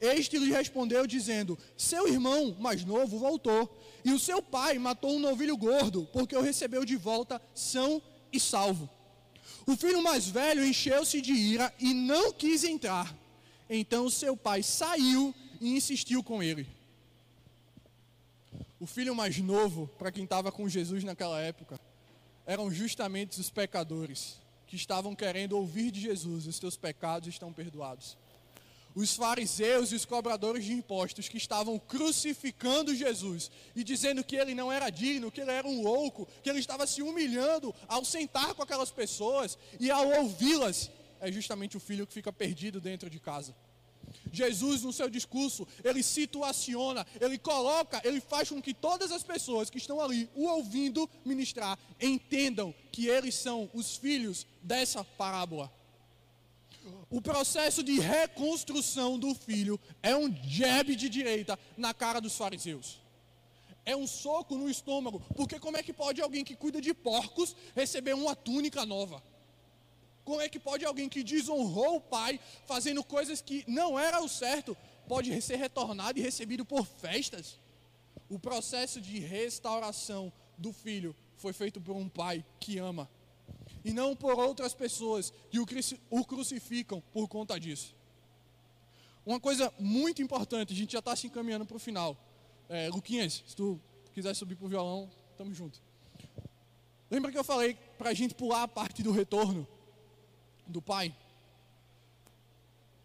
Este 0.00 0.38
lhe 0.38 0.52
respondeu, 0.52 1.06
dizendo: 1.06 1.58
Seu 1.76 2.06
irmão 2.08 2.54
mais 2.58 2.84
novo 2.84 3.18
voltou, 3.18 3.78
e 4.04 4.12
o 4.12 4.18
seu 4.18 4.42
pai 4.42 4.78
matou 4.78 5.14
um 5.16 5.18
novilho 5.18 5.56
gordo, 5.56 6.08
porque 6.12 6.36
o 6.36 6.42
recebeu 6.42 6.84
de 6.84 6.96
volta 6.96 7.40
são 7.54 8.02
e 8.32 8.38
salvo. 8.38 8.88
O 9.66 9.76
filho 9.76 10.02
mais 10.02 10.26
velho 10.26 10.64
encheu-se 10.64 11.20
de 11.20 11.32
ira 11.32 11.72
e 11.78 11.92
não 11.94 12.32
quis 12.32 12.64
entrar. 12.64 13.14
Então 13.68 14.08
seu 14.08 14.36
pai 14.36 14.62
saiu 14.62 15.34
e 15.60 15.76
insistiu 15.76 16.22
com 16.22 16.42
ele. 16.42 16.66
O 18.80 18.86
filho 18.86 19.14
mais 19.14 19.38
novo, 19.38 19.88
para 19.98 20.12
quem 20.12 20.24
estava 20.24 20.52
com 20.52 20.68
Jesus 20.68 21.02
naquela 21.02 21.40
época, 21.40 21.80
eram 22.48 22.70
justamente 22.70 23.38
os 23.38 23.50
pecadores 23.50 24.40
que 24.66 24.74
estavam 24.74 25.14
querendo 25.14 25.52
ouvir 25.52 25.90
de 25.90 26.00
Jesus: 26.00 26.46
os 26.46 26.58
teus 26.58 26.78
pecados 26.78 27.28
estão 27.28 27.52
perdoados. 27.52 28.16
Os 28.94 29.14
fariseus 29.14 29.92
e 29.92 29.94
os 29.94 30.06
cobradores 30.06 30.64
de 30.64 30.72
impostos 30.72 31.28
que 31.28 31.36
estavam 31.36 31.78
crucificando 31.78 32.94
Jesus 32.94 33.50
e 33.76 33.84
dizendo 33.84 34.24
que 34.24 34.34
ele 34.34 34.54
não 34.54 34.72
era 34.72 34.88
digno, 34.88 35.30
que 35.30 35.42
ele 35.42 35.52
era 35.52 35.68
um 35.68 35.82
louco, 35.82 36.26
que 36.42 36.48
ele 36.48 36.58
estava 36.58 36.86
se 36.86 37.02
humilhando 37.02 37.72
ao 37.86 38.02
sentar 38.02 38.54
com 38.54 38.62
aquelas 38.62 38.90
pessoas 38.90 39.58
e 39.78 39.90
ao 39.90 40.08
ouvi-las, 40.22 40.90
é 41.20 41.30
justamente 41.30 41.76
o 41.76 41.80
filho 41.80 42.06
que 42.06 42.14
fica 42.14 42.32
perdido 42.32 42.80
dentro 42.80 43.10
de 43.10 43.20
casa. 43.20 43.54
Jesus, 44.32 44.82
no 44.82 44.92
seu 44.92 45.08
discurso, 45.08 45.66
ele 45.84 46.02
situaciona, 46.02 47.06
ele 47.20 47.38
coloca, 47.38 48.00
ele 48.04 48.20
faz 48.20 48.48
com 48.48 48.60
que 48.60 48.74
todas 48.74 49.10
as 49.12 49.22
pessoas 49.22 49.70
que 49.70 49.78
estão 49.78 50.00
ali 50.00 50.28
o 50.34 50.46
ouvindo 50.46 51.08
ministrar 51.24 51.78
entendam 52.00 52.74
que 52.92 53.06
eles 53.06 53.34
são 53.34 53.70
os 53.72 53.96
filhos 53.96 54.46
dessa 54.62 55.04
parábola. 55.04 55.72
O 57.10 57.20
processo 57.20 57.82
de 57.82 57.98
reconstrução 57.98 59.18
do 59.18 59.34
filho 59.34 59.80
é 60.02 60.14
um 60.16 60.34
jab 60.44 60.94
de 60.94 61.08
direita 61.08 61.58
na 61.76 61.94
cara 61.94 62.20
dos 62.20 62.36
fariseus. 62.36 63.00
É 63.84 63.96
um 63.96 64.06
soco 64.06 64.56
no 64.56 64.68
estômago, 64.68 65.22
porque 65.34 65.58
como 65.58 65.78
é 65.78 65.82
que 65.82 65.94
pode 65.94 66.20
alguém 66.20 66.44
que 66.44 66.54
cuida 66.54 66.80
de 66.80 66.92
porcos 66.92 67.56
receber 67.74 68.14
uma 68.14 68.36
túnica 68.36 68.84
nova? 68.84 69.22
Como 70.28 70.42
é 70.42 70.48
que 70.50 70.60
pode 70.60 70.84
alguém 70.84 71.08
que 71.08 71.24
desonrou 71.24 71.96
o 71.96 72.00
pai, 72.02 72.38
fazendo 72.66 73.02
coisas 73.02 73.40
que 73.40 73.64
não 73.66 73.98
era 73.98 74.20
o 74.20 74.28
certo, 74.28 74.76
pode 75.08 75.40
ser 75.40 75.56
retornado 75.56 76.18
e 76.18 76.22
recebido 76.22 76.66
por 76.66 76.84
festas? 76.84 77.58
O 78.28 78.38
processo 78.38 79.00
de 79.00 79.20
restauração 79.20 80.30
do 80.58 80.70
filho 80.70 81.16
foi 81.38 81.54
feito 81.54 81.80
por 81.80 81.96
um 81.96 82.10
pai 82.10 82.44
que 82.60 82.76
ama, 82.76 83.08
e 83.82 83.90
não 83.90 84.14
por 84.14 84.38
outras 84.38 84.74
pessoas 84.74 85.32
que 85.50 85.58
o 85.58 86.24
crucificam 86.26 87.02
por 87.10 87.26
conta 87.26 87.58
disso. 87.58 87.96
Uma 89.24 89.40
coisa 89.40 89.72
muito 89.78 90.20
importante, 90.20 90.74
a 90.74 90.76
gente 90.76 90.92
já 90.92 90.98
está 90.98 91.16
se 91.16 91.28
encaminhando 91.28 91.64
para 91.64 91.78
o 91.78 91.80
final. 91.80 92.14
É, 92.68 92.90
Luquinhas, 92.90 93.42
se 93.46 93.56
tu 93.56 93.80
quiser 94.12 94.34
subir 94.34 94.56
para 94.56 94.66
o 94.66 94.68
violão, 94.68 95.08
estamos 95.30 95.56
juntos. 95.56 95.80
Lembra 97.10 97.32
que 97.32 97.38
eu 97.38 97.44
falei 97.44 97.78
para 97.96 98.10
a 98.10 98.14
gente 98.14 98.34
pular 98.34 98.64
a 98.64 98.68
parte 98.68 99.02
do 99.02 99.10
retorno? 99.10 99.66
Do 100.68 100.82
pai. 100.82 101.14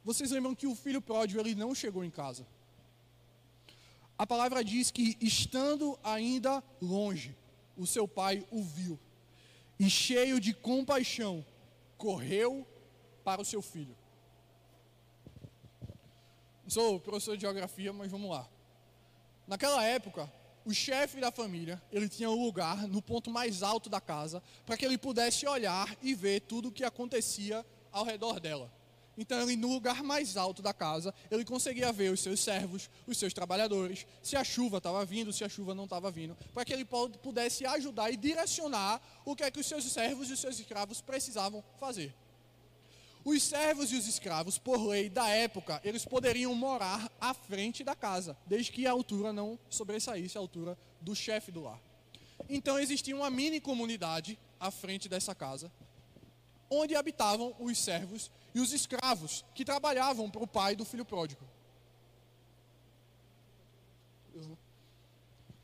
Vocês 0.03 0.31
lembram 0.31 0.53
que 0.53 0.67
o 0.67 0.75
filho 0.75 1.01
pródigo 1.01 1.39
ele 1.39 1.55
não 1.55 1.73
chegou 1.73 2.03
em 2.03 2.11
casa. 2.11 2.45
A 4.17 4.27
palavra 4.27 4.63
diz 4.63 4.91
que 4.91 5.17
estando 5.19 5.97
ainda 6.03 6.63
longe, 6.81 7.35
o 7.75 7.87
seu 7.87 8.07
pai 8.07 8.45
o 8.51 8.61
viu 8.61 8.99
e 9.79 9.89
cheio 9.89 10.39
de 10.39 10.53
compaixão 10.53 11.45
correu 11.97 12.67
para 13.23 13.41
o 13.41 13.45
seu 13.45 13.61
filho. 13.61 13.95
Não 16.63 16.69
sou 16.69 16.99
professor 16.99 17.35
de 17.35 17.41
geografia, 17.41 17.91
mas 17.91 18.11
vamos 18.11 18.29
lá. 18.29 18.47
Naquela 19.47 19.83
época, 19.83 20.31
o 20.65 20.73
chefe 20.73 21.19
da 21.19 21.31
família, 21.31 21.81
ele 21.91 22.07
tinha 22.07 22.29
um 22.29 22.43
lugar 22.43 22.87
no 22.87 23.01
ponto 23.01 23.29
mais 23.29 23.61
alto 23.63 23.89
da 23.89 23.99
casa, 23.99 24.41
para 24.65 24.77
que 24.77 24.85
ele 24.85 24.97
pudesse 24.97 25.45
olhar 25.45 25.95
e 26.01 26.13
ver 26.13 26.41
tudo 26.41 26.69
o 26.69 26.71
que 26.71 26.83
acontecia 26.83 27.65
ao 27.91 28.05
redor 28.05 28.39
dela. 28.39 28.71
Então 29.17 29.39
ele 29.41 29.55
no 29.55 29.67
lugar 29.67 30.01
mais 30.01 30.37
alto 30.37 30.61
da 30.61 30.73
casa, 30.73 31.13
ele 31.29 31.45
conseguia 31.45 31.91
ver 31.91 32.11
os 32.11 32.19
seus 32.19 32.39
servos, 32.39 32.89
os 33.05 33.17
seus 33.17 33.33
trabalhadores, 33.33 34.07
se 34.23 34.35
a 34.35 34.43
chuva 34.43 34.77
estava 34.77 35.05
vindo, 35.05 35.31
se 35.31 35.43
a 35.43 35.49
chuva 35.49 35.75
não 35.75 35.83
estava 35.83 36.09
vindo, 36.09 36.35
para 36.53 36.65
que 36.65 36.73
ele 36.73 36.85
pudesse 37.21 37.65
ajudar 37.65 38.09
e 38.11 38.17
direcionar 38.17 39.01
o 39.23 39.35
que 39.35 39.43
é 39.43 39.51
que 39.51 39.59
os 39.59 39.67
seus 39.67 39.83
servos 39.83 40.29
e 40.29 40.33
os 40.33 40.39
seus 40.39 40.59
escravos 40.59 41.01
precisavam 41.01 41.63
fazer. 41.79 42.15
Os 43.25 43.41
servos 43.41 43.91
e 43.91 43.95
os 43.95 44.05
escravos, 44.05 44.57
por 44.57 44.85
lei 44.85 45.09
da 45.09 45.29
época, 45.29 45.79
eles 45.83 46.03
poderiam 46.03 46.53
morar 46.53 47.09
à 47.21 47.33
frente 47.33 47.83
da 47.83 47.95
casa, 47.95 48.37
desde 48.45 48.71
que 48.71 48.85
a 48.85 48.91
altura 48.91 49.31
não 49.31 49.57
sobressaísse 49.69 50.37
a 50.37 50.41
altura 50.41 50.77
do 50.99 51.15
chefe 51.15 51.51
do 51.51 51.61
lar. 51.61 51.79
Então 52.49 52.77
existia 52.77 53.15
uma 53.15 53.29
mini 53.29 53.61
comunidade 53.61 54.37
à 54.59 54.69
frente 54.69 55.07
dessa 55.07 55.33
casa, 55.33 55.71
onde 56.69 56.95
habitavam 56.95 57.55
os 57.59 57.77
servos 57.77 58.29
e 58.53 58.59
os 58.59 58.73
escravos 58.73 59.45
que 59.55 59.63
trabalhavam 59.63 60.29
para 60.29 60.43
o 60.43 60.47
pai 60.47 60.75
do 60.75 60.83
filho 60.83 61.05
pródigo. 61.05 61.45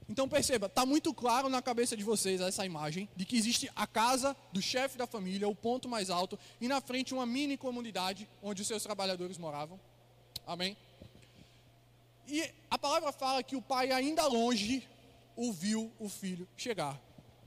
Então 0.09 0.27
perceba, 0.27 0.65
está 0.65 0.87
muito 0.87 1.13
claro 1.13 1.49
na 1.49 1.61
cabeça 1.61 1.95
de 1.95 2.03
vocês 2.03 2.41
essa 2.41 2.65
imagem 2.65 3.07
de 3.15 3.25
que 3.25 3.37
existe 3.37 3.71
a 3.75 3.85
casa 3.85 4.35
do 4.51 4.59
chefe 4.59 4.97
da 4.97 5.05
família, 5.05 5.47
o 5.47 5.53
ponto 5.53 5.87
mais 5.87 6.09
alto, 6.09 6.37
e 6.59 6.67
na 6.67 6.81
frente 6.81 7.13
uma 7.13 7.27
mini 7.27 7.55
comunidade 7.55 8.27
onde 8.41 8.63
os 8.63 8.67
seus 8.67 8.81
trabalhadores 8.81 9.37
moravam. 9.37 9.79
Amém? 10.47 10.75
E 12.27 12.43
a 12.71 12.77
palavra 12.77 13.11
fala 13.11 13.43
que 13.43 13.55
o 13.55 13.61
pai, 13.61 13.91
ainda 13.91 14.25
longe, 14.25 14.87
ouviu 15.35 15.91
o 15.99 16.09
filho 16.09 16.47
chegar. 16.57 16.99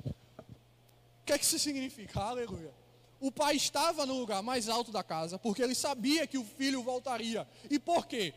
O 0.04 1.24
que 1.24 1.32
é 1.32 1.38
que 1.38 1.44
isso 1.44 1.58
significa? 1.58 2.20
Aleluia. 2.20 2.72
O 3.20 3.32
pai 3.32 3.56
estava 3.56 4.06
no 4.06 4.14
lugar 4.14 4.40
mais 4.40 4.68
alto 4.68 4.92
da 4.92 5.02
casa 5.02 5.36
porque 5.36 5.62
ele 5.62 5.74
sabia 5.74 6.28
que 6.28 6.38
o 6.38 6.44
filho 6.44 6.82
voltaria. 6.82 7.46
E 7.68 7.78
por 7.78 8.06
quê? 8.06 8.32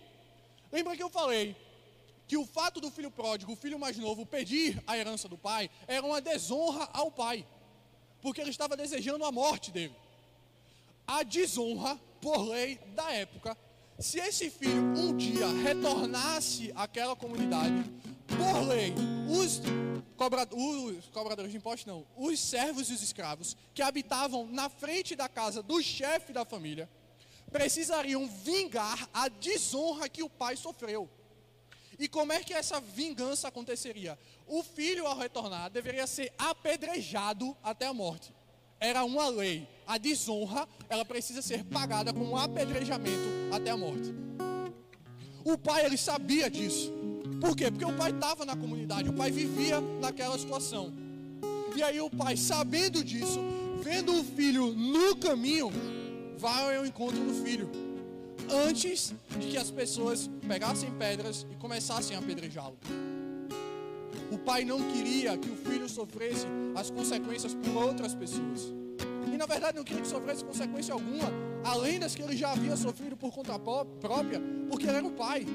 Lembra 0.71 0.95
que 0.95 1.03
eu 1.03 1.09
falei 1.09 1.55
que 2.27 2.37
o 2.37 2.45
fato 2.45 2.81
do 2.81 2.89
filho 2.89 3.11
pródigo, 3.11 3.53
o 3.53 3.55
filho 3.55 3.79
mais 3.79 3.97
novo, 3.97 4.25
pedir 4.25 4.81
a 4.87 4.97
herança 4.97 5.27
do 5.27 5.37
pai 5.37 5.69
era 5.87 6.05
uma 6.05 6.19
desonra 6.19 6.89
ao 6.91 7.11
pai, 7.11 7.45
porque 8.21 8.41
ele 8.41 8.49
estava 8.49 8.75
desejando 8.75 9.25
a 9.25 9.31
morte 9.31 9.71
dele. 9.71 9.95
A 11.07 11.21
desonra, 11.21 11.99
por 12.19 12.47
lei 12.47 12.77
da 12.95 13.11
época, 13.11 13.55
se 13.99 14.19
esse 14.19 14.49
filho 14.49 14.81
um 14.97 15.15
dia 15.15 15.47
retornasse 15.47 16.71
àquela 16.75 17.15
comunidade, 17.15 17.89
por 18.27 18.67
lei, 18.67 18.93
os, 19.29 19.61
cobra, 20.17 20.47
os 20.51 21.07
cobradores 21.09 21.51
de 21.51 21.57
impostos 21.57 21.85
não, 21.85 22.05
os 22.17 22.39
servos 22.39 22.89
e 22.89 22.93
os 22.93 23.03
escravos 23.03 23.55
que 23.73 23.81
habitavam 23.81 24.47
na 24.47 24.67
frente 24.67 25.15
da 25.15 25.29
casa 25.29 25.61
do 25.61 25.81
chefe 25.81 26.33
da 26.33 26.43
família, 26.43 26.89
precisariam 27.51 28.27
vingar 28.27 29.07
a 29.13 29.29
desonra 29.29 30.09
que 30.09 30.23
o 30.23 30.29
pai 30.29 30.57
sofreu. 30.57 31.09
E 31.97 32.07
como 32.07 32.33
é 32.33 32.43
que 32.43 32.53
essa 32.53 32.79
vingança 32.79 33.47
aconteceria? 33.47 34.17
O 34.47 34.63
filho, 34.63 35.07
ao 35.07 35.17
retornar, 35.17 35.69
deveria 35.69 36.05
ser 36.05 36.31
apedrejado 36.37 37.55
até 37.63 37.87
a 37.87 37.93
morte. 37.93 38.33
Era 38.79 39.03
uma 39.03 39.27
lei. 39.29 39.67
A 39.87 39.97
desonra, 39.97 40.67
ela 40.89 41.05
precisa 41.05 41.41
ser 41.41 41.63
pagada 41.63 42.11
com 42.11 42.23
um 42.23 42.37
apedrejamento 42.37 43.27
até 43.53 43.69
a 43.71 43.77
morte. 43.77 44.13
O 45.43 45.57
pai, 45.57 45.85
ele 45.85 45.97
sabia 45.97 46.49
disso. 46.49 46.91
Por 47.39 47.55
quê? 47.55 47.69
Porque 47.69 47.85
o 47.85 47.93
pai 47.93 48.11
estava 48.11 48.45
na 48.45 48.55
comunidade, 48.55 49.09
o 49.09 49.13
pai 49.13 49.31
vivia 49.31 49.79
naquela 50.01 50.37
situação. 50.37 50.93
E 51.75 51.83
aí 51.83 51.99
o 51.99 52.09
pai, 52.09 52.37
sabendo 52.37 53.03
disso, 53.03 53.39
vendo 53.81 54.19
o 54.19 54.23
filho 54.23 54.73
no 54.73 55.15
caminho, 55.17 55.71
vai 56.37 56.77
ao 56.77 56.85
encontro 56.85 57.19
do 57.19 57.43
filho. 57.43 57.84
Antes 58.51 59.13
de 59.39 59.47
que 59.47 59.57
as 59.57 59.71
pessoas 59.71 60.29
pegassem 60.47 60.91
pedras 60.91 61.45
e 61.51 61.55
começassem 61.55 62.15
a 62.15 62.19
apedrejá-lo. 62.19 62.77
O 64.31 64.37
pai 64.37 64.65
não 64.65 64.81
queria 64.91 65.37
que 65.37 65.49
o 65.49 65.55
filho 65.55 65.87
sofresse 65.87 66.45
as 66.75 66.89
consequências 66.89 67.53
por 67.53 67.83
outras 67.83 68.13
pessoas. 68.13 68.73
E 69.31 69.37
na 69.37 69.45
verdade 69.45 69.77
não 69.77 69.83
queria 69.83 70.01
que 70.01 70.07
sofresse 70.07 70.43
consequência 70.43 70.93
alguma, 70.93 71.31
além 71.63 71.99
das 71.99 72.15
que 72.15 72.21
ele 72.21 72.37
já 72.37 72.51
havia 72.51 72.75
sofrido 72.75 73.17
por 73.17 73.33
conta 73.33 73.57
própria, 73.59 74.41
porque 74.69 74.85
ele 74.85 74.97
era 74.97 75.05
o 75.05 75.11
pai. 75.11 75.45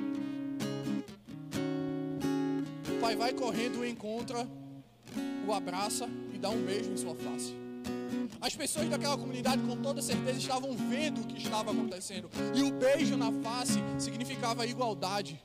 O 2.88 3.00
pai 3.00 3.16
vai 3.16 3.32
correndo 3.32 3.84
e 3.84 3.90
encontra, 3.90 4.46
o 5.46 5.52
abraça 5.52 6.08
e 6.32 6.38
dá 6.38 6.50
um 6.50 6.62
beijo 6.62 6.90
em 6.90 6.96
sua 6.96 7.14
face. 7.14 7.54
As 8.40 8.54
pessoas 8.54 8.88
daquela 8.88 9.16
comunidade 9.16 9.62
com 9.62 9.76
toda 9.76 10.00
certeza 10.02 10.38
estavam 10.38 10.76
vendo 10.76 11.20
o 11.20 11.26
que 11.26 11.38
estava 11.38 11.70
acontecendo. 11.70 12.30
E 12.54 12.62
o 12.62 12.72
beijo 12.72 13.16
na 13.16 13.32
face 13.32 13.78
significava 13.98 14.66
igualdade. 14.66 15.40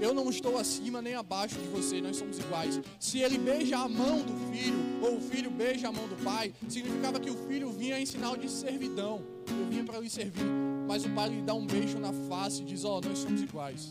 Eu 0.00 0.14
não 0.14 0.30
estou 0.30 0.58
acima 0.58 1.02
nem 1.02 1.14
abaixo 1.14 1.56
de 1.56 1.68
você, 1.68 2.00
nós 2.00 2.16
somos 2.16 2.38
iguais. 2.38 2.80
Se 2.98 3.20
ele 3.20 3.36
beija 3.36 3.78
a 3.78 3.88
mão 3.88 4.22
do 4.22 4.32
filho, 4.50 4.78
ou 5.02 5.16
o 5.16 5.20
filho 5.20 5.50
beija 5.50 5.88
a 5.88 5.92
mão 5.92 6.08
do 6.08 6.16
pai, 6.24 6.52
significava 6.68 7.20
que 7.20 7.30
o 7.30 7.36
filho 7.46 7.70
vinha 7.70 7.98
em 7.98 8.06
sinal 8.06 8.36
de 8.36 8.50
servidão. 8.50 9.22
Eu 9.48 9.66
vinha 9.66 9.84
para 9.84 10.00
lhe 10.00 10.08
servir. 10.08 10.46
Mas 10.86 11.04
o 11.04 11.10
pai 11.10 11.28
lhe 11.28 11.42
dá 11.42 11.52
um 11.52 11.66
beijo 11.66 11.98
na 11.98 12.12
face 12.28 12.62
e 12.62 12.64
diz: 12.64 12.84
Ó, 12.84 12.98
oh, 12.98 13.00
nós 13.06 13.18
somos 13.18 13.42
iguais. 13.42 13.90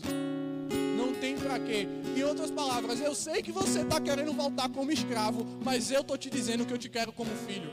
Não 0.96 1.14
tem 1.14 1.36
para 1.36 1.58
quê. 1.60 1.86
Em 2.16 2.22
outras 2.24 2.50
palavras, 2.50 3.00
eu 3.00 3.14
sei 3.14 3.42
que 3.42 3.52
você 3.52 3.82
está 3.82 4.00
querendo 4.00 4.32
voltar 4.32 4.68
como 4.70 4.90
escravo, 4.90 5.46
mas 5.64 5.90
eu 5.90 6.00
estou 6.00 6.16
te 6.18 6.28
dizendo 6.30 6.64
que 6.64 6.72
eu 6.72 6.78
te 6.78 6.88
quero 6.88 7.12
como 7.12 7.30
filho. 7.46 7.70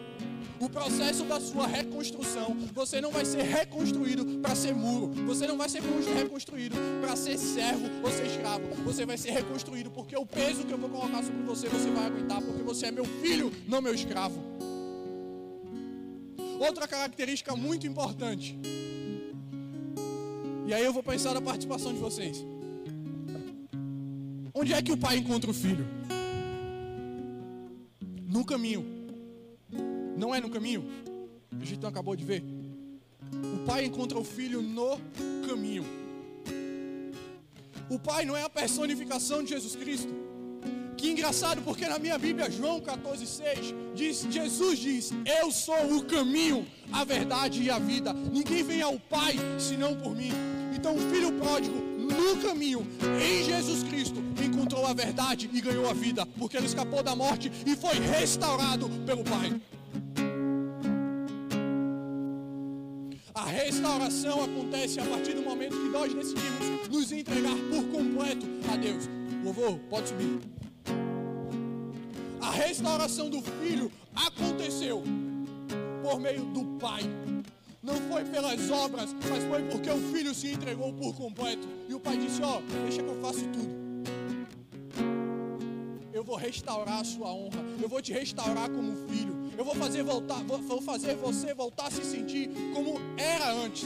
O 0.63 0.69
processo 0.69 1.25
da 1.25 1.41
sua 1.41 1.67
reconstrução, 1.67 2.55
você 2.73 3.01
não 3.01 3.11
vai 3.11 3.25
ser 3.25 3.41
reconstruído 3.41 4.39
para 4.39 4.55
ser 4.55 4.73
muro, 4.73 5.07
você 5.25 5.45
não 5.45 5.57
vai 5.57 5.67
ser 5.67 5.81
reconstruído 5.81 6.77
para 7.01 7.17
ser 7.17 7.37
servo 7.37 7.85
ou 8.01 8.09
ser 8.09 8.27
escravo, 8.27 8.63
você 8.85 9.05
vai 9.05 9.17
ser 9.17 9.31
reconstruído 9.31 9.91
porque 9.91 10.15
o 10.15 10.25
peso 10.25 10.63
que 10.63 10.71
eu 10.71 10.77
vou 10.77 10.89
colocar 10.89 11.21
sobre 11.21 11.43
você, 11.43 11.67
você 11.67 11.91
vai 11.91 12.05
aguentar, 12.05 12.41
porque 12.41 12.63
você 12.63 12.85
é 12.85 12.91
meu 12.91 13.03
filho, 13.03 13.51
não 13.67 13.81
meu 13.81 13.93
escravo. 13.93 14.41
Outra 16.61 16.87
característica 16.87 17.53
muito 17.57 17.85
importante, 17.85 18.57
e 20.65 20.73
aí 20.73 20.85
eu 20.85 20.93
vou 20.93 21.03
pensar 21.03 21.33
na 21.33 21.41
participação 21.41 21.91
de 21.91 21.99
vocês. 21.99 22.37
Onde 24.53 24.71
é 24.71 24.81
que 24.81 24.93
o 24.93 24.97
pai 24.97 25.17
encontra 25.17 25.51
o 25.51 25.53
filho? 25.53 25.85
No 28.25 28.45
caminho. 28.45 28.92
Não 30.17 30.33
é 30.33 30.39
no 30.39 30.49
caminho? 30.49 30.83
A 31.59 31.65
gente 31.65 31.85
acabou 31.85 32.15
de 32.15 32.23
ver. 32.23 32.43
O 33.31 33.65
pai 33.65 33.85
encontra 33.85 34.17
o 34.17 34.23
filho 34.23 34.61
no 34.61 34.99
caminho. 35.47 35.85
O 37.89 37.99
pai 37.99 38.25
não 38.25 38.35
é 38.35 38.43
a 38.43 38.49
personificação 38.49 39.43
de 39.43 39.49
Jesus 39.49 39.75
Cristo. 39.75 40.13
Que 40.97 41.11
engraçado, 41.11 41.61
porque 41.63 41.85
na 41.85 41.99
minha 41.99 42.17
Bíblia, 42.17 42.49
João 42.49 42.79
14,6 42.79 43.93
diz: 43.93 44.25
Jesus 44.29 44.79
diz, 44.79 45.11
Eu 45.25 45.51
sou 45.51 45.97
o 45.97 46.05
caminho, 46.05 46.65
a 46.91 47.03
verdade 47.03 47.61
e 47.61 47.69
a 47.69 47.77
vida. 47.77 48.13
Ninguém 48.13 48.63
vem 48.63 48.81
ao 48.81 48.97
Pai 48.97 49.35
senão 49.59 49.95
por 49.95 50.15
mim. 50.15 50.31
Então, 50.73 50.95
o 50.95 50.99
filho 51.11 51.31
pródigo, 51.33 51.75
no 51.75 52.41
caminho, 52.41 52.87
em 53.21 53.43
Jesus 53.43 53.83
Cristo, 53.83 54.23
encontrou 54.43 54.85
a 54.85 54.93
verdade 54.93 55.49
e 55.51 55.61
ganhou 55.61 55.89
a 55.89 55.93
vida, 55.93 56.25
porque 56.25 56.55
ele 56.55 56.67
escapou 56.67 57.03
da 57.03 57.15
morte 57.15 57.51
e 57.65 57.75
foi 57.75 57.99
restaurado 57.99 58.89
pelo 59.05 59.23
Pai. 59.23 59.59
Restauração 63.63 64.43
acontece 64.43 64.99
a 64.99 65.05
partir 65.05 65.33
do 65.33 65.41
momento 65.41 65.77
que 65.77 65.87
nós 65.87 66.13
decidimos 66.13 66.89
nos 66.89 67.11
entregar 67.13 67.55
por 67.69 67.85
completo 67.85 68.45
a 68.71 68.75
Deus. 68.75 69.09
Louvor, 69.41 69.79
pode 69.89 70.09
subir. 70.09 70.39
A 72.41 72.51
restauração 72.51 73.29
do 73.29 73.41
filho 73.41 73.89
aconteceu 74.13 75.01
por 76.01 76.19
meio 76.19 76.43
do 76.45 76.65
pai. 76.77 77.03
Não 77.81 77.95
foi 78.11 78.25
pelas 78.25 78.69
obras, 78.69 79.15
mas 79.29 79.43
foi 79.45 79.63
porque 79.63 79.89
o 79.89 79.97
filho 80.13 80.33
se 80.33 80.51
entregou 80.51 80.91
por 80.93 81.15
completo. 81.15 81.65
E 81.87 81.93
o 81.93 81.99
pai 81.99 82.17
disse: 82.17 82.41
Ó, 82.41 82.59
oh, 82.59 82.83
deixa 82.83 83.01
que 83.01 83.09
eu 83.09 83.21
faço 83.21 83.47
tudo. 83.47 83.82
Eu 86.23 86.27
vou 86.27 86.37
restaurar 86.37 87.01
a 87.01 87.03
sua 87.03 87.33
honra. 87.33 87.59
Eu 87.81 87.89
vou 87.89 88.01
te 88.01 88.13
restaurar 88.13 88.69
como 88.69 88.95
filho. 89.09 89.51
Eu 89.57 89.65
vou 89.65 89.75
fazer 89.75 90.03
voltar, 90.03 90.41
vou 90.45 90.81
fazer 90.81 91.15
você 91.17 91.53
voltar 91.53 91.87
a 91.87 91.91
se 91.91 92.01
sentir 92.01 92.49
como 92.73 92.93
era 93.17 93.51
antes. 93.51 93.85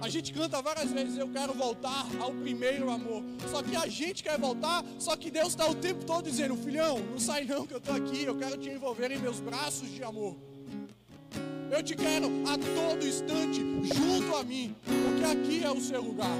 A 0.00 0.08
gente 0.08 0.32
canta 0.32 0.62
várias 0.62 0.92
vezes, 0.92 1.18
eu 1.18 1.28
quero 1.28 1.52
voltar 1.54 2.06
ao 2.20 2.30
primeiro 2.30 2.88
amor. 2.88 3.20
Só 3.50 3.64
que 3.64 3.74
a 3.74 3.88
gente 3.88 4.22
quer 4.22 4.38
voltar, 4.38 4.84
só 4.96 5.16
que 5.16 5.28
Deus 5.28 5.48
está 5.48 5.68
o 5.68 5.74
tempo 5.74 6.04
todo 6.04 6.30
dizendo, 6.30 6.54
filhão, 6.56 7.00
não 7.00 7.18
sai 7.18 7.44
não 7.44 7.66
que 7.66 7.74
eu 7.74 7.78
estou 7.78 7.96
aqui, 7.96 8.22
eu 8.22 8.36
quero 8.36 8.56
te 8.58 8.68
envolver 8.68 9.10
em 9.10 9.18
meus 9.18 9.40
braços 9.40 9.90
de 9.90 10.04
amor. 10.04 10.36
Eu 11.68 11.82
te 11.82 11.96
quero 11.96 12.26
a 12.46 12.56
todo 12.56 13.04
instante 13.04 13.60
junto 13.92 14.36
a 14.36 14.44
mim, 14.44 14.72
porque 14.84 15.24
aqui 15.24 15.64
é 15.64 15.70
o 15.72 15.80
seu 15.80 16.00
lugar. 16.00 16.38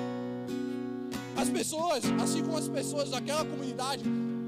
As 1.37 1.51
pessoas, 1.51 2.05
assim 2.23 2.45
como 2.45 2.57
as 2.57 2.69
pessoas 2.69 3.11
daquela 3.11 3.45
comunidade 3.45 4.05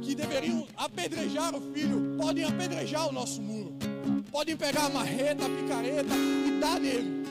que 0.08 0.14
deveriam 0.14 0.66
apedrejar 0.76 1.54
o 1.54 1.60
filho, 1.72 2.16
podem 2.16 2.44
apedrejar 2.44 3.08
o 3.08 3.12
nosso 3.12 3.42
muro 3.42 3.76
podem 4.30 4.56
pegar 4.56 4.86
a 4.86 4.88
marreta, 4.88 5.44
a 5.44 5.48
picareta 5.48 6.14
e 6.14 6.60
dar 6.60 6.78
nele. 6.78 7.26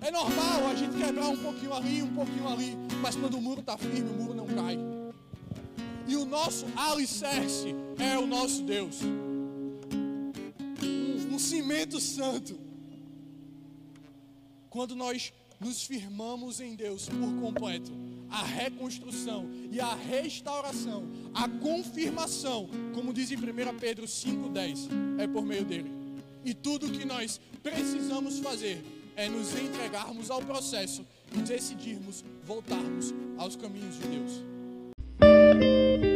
É 0.00 0.10
normal 0.10 0.68
a 0.70 0.74
gente 0.74 0.96
quebrar 0.96 1.28
um 1.28 1.36
pouquinho 1.36 1.74
ali, 1.74 2.02
um 2.02 2.14
pouquinho 2.14 2.48
ali, 2.48 2.76
mas 3.00 3.16
quando 3.16 3.34
o 3.34 3.42
muro 3.42 3.60
está 3.60 3.76
firme, 3.76 4.10
o 4.10 4.22
muro 4.22 4.34
não 4.34 4.46
cai. 4.46 4.78
E 6.06 6.16
o 6.16 6.24
nosso 6.24 6.66
alicerce 6.76 7.74
é 7.98 8.18
o 8.18 8.26
nosso 8.26 8.62
Deus. 8.62 9.00
Um, 10.82 11.34
um 11.34 11.38
cimento 11.38 12.00
santo. 12.00 12.58
Quando 14.68 14.94
nós 14.94 15.32
nos 15.60 15.84
firmamos 15.84 16.60
em 16.60 16.74
Deus 16.74 17.08
por 17.08 17.40
completo, 17.40 17.92
a 18.34 18.42
reconstrução 18.42 19.48
e 19.70 19.80
a 19.80 19.94
restauração, 19.94 21.04
a 21.32 21.48
confirmação, 21.48 22.68
como 22.92 23.12
diz 23.12 23.30
em 23.30 23.36
1 23.36 23.78
Pedro 23.78 24.06
5,10, 24.06 24.88
é 25.20 25.26
por 25.28 25.44
meio 25.44 25.64
dele. 25.64 25.92
E 26.44 26.52
tudo 26.52 26.90
que 26.90 27.04
nós 27.04 27.40
precisamos 27.62 28.40
fazer 28.40 28.84
é 29.14 29.28
nos 29.28 29.54
entregarmos 29.54 30.32
ao 30.32 30.42
processo 30.42 31.06
e 31.32 31.38
decidirmos 31.42 32.24
voltarmos 32.44 33.14
aos 33.38 33.54
caminhos 33.54 34.00
de 34.00 34.08
Deus. 34.08 36.13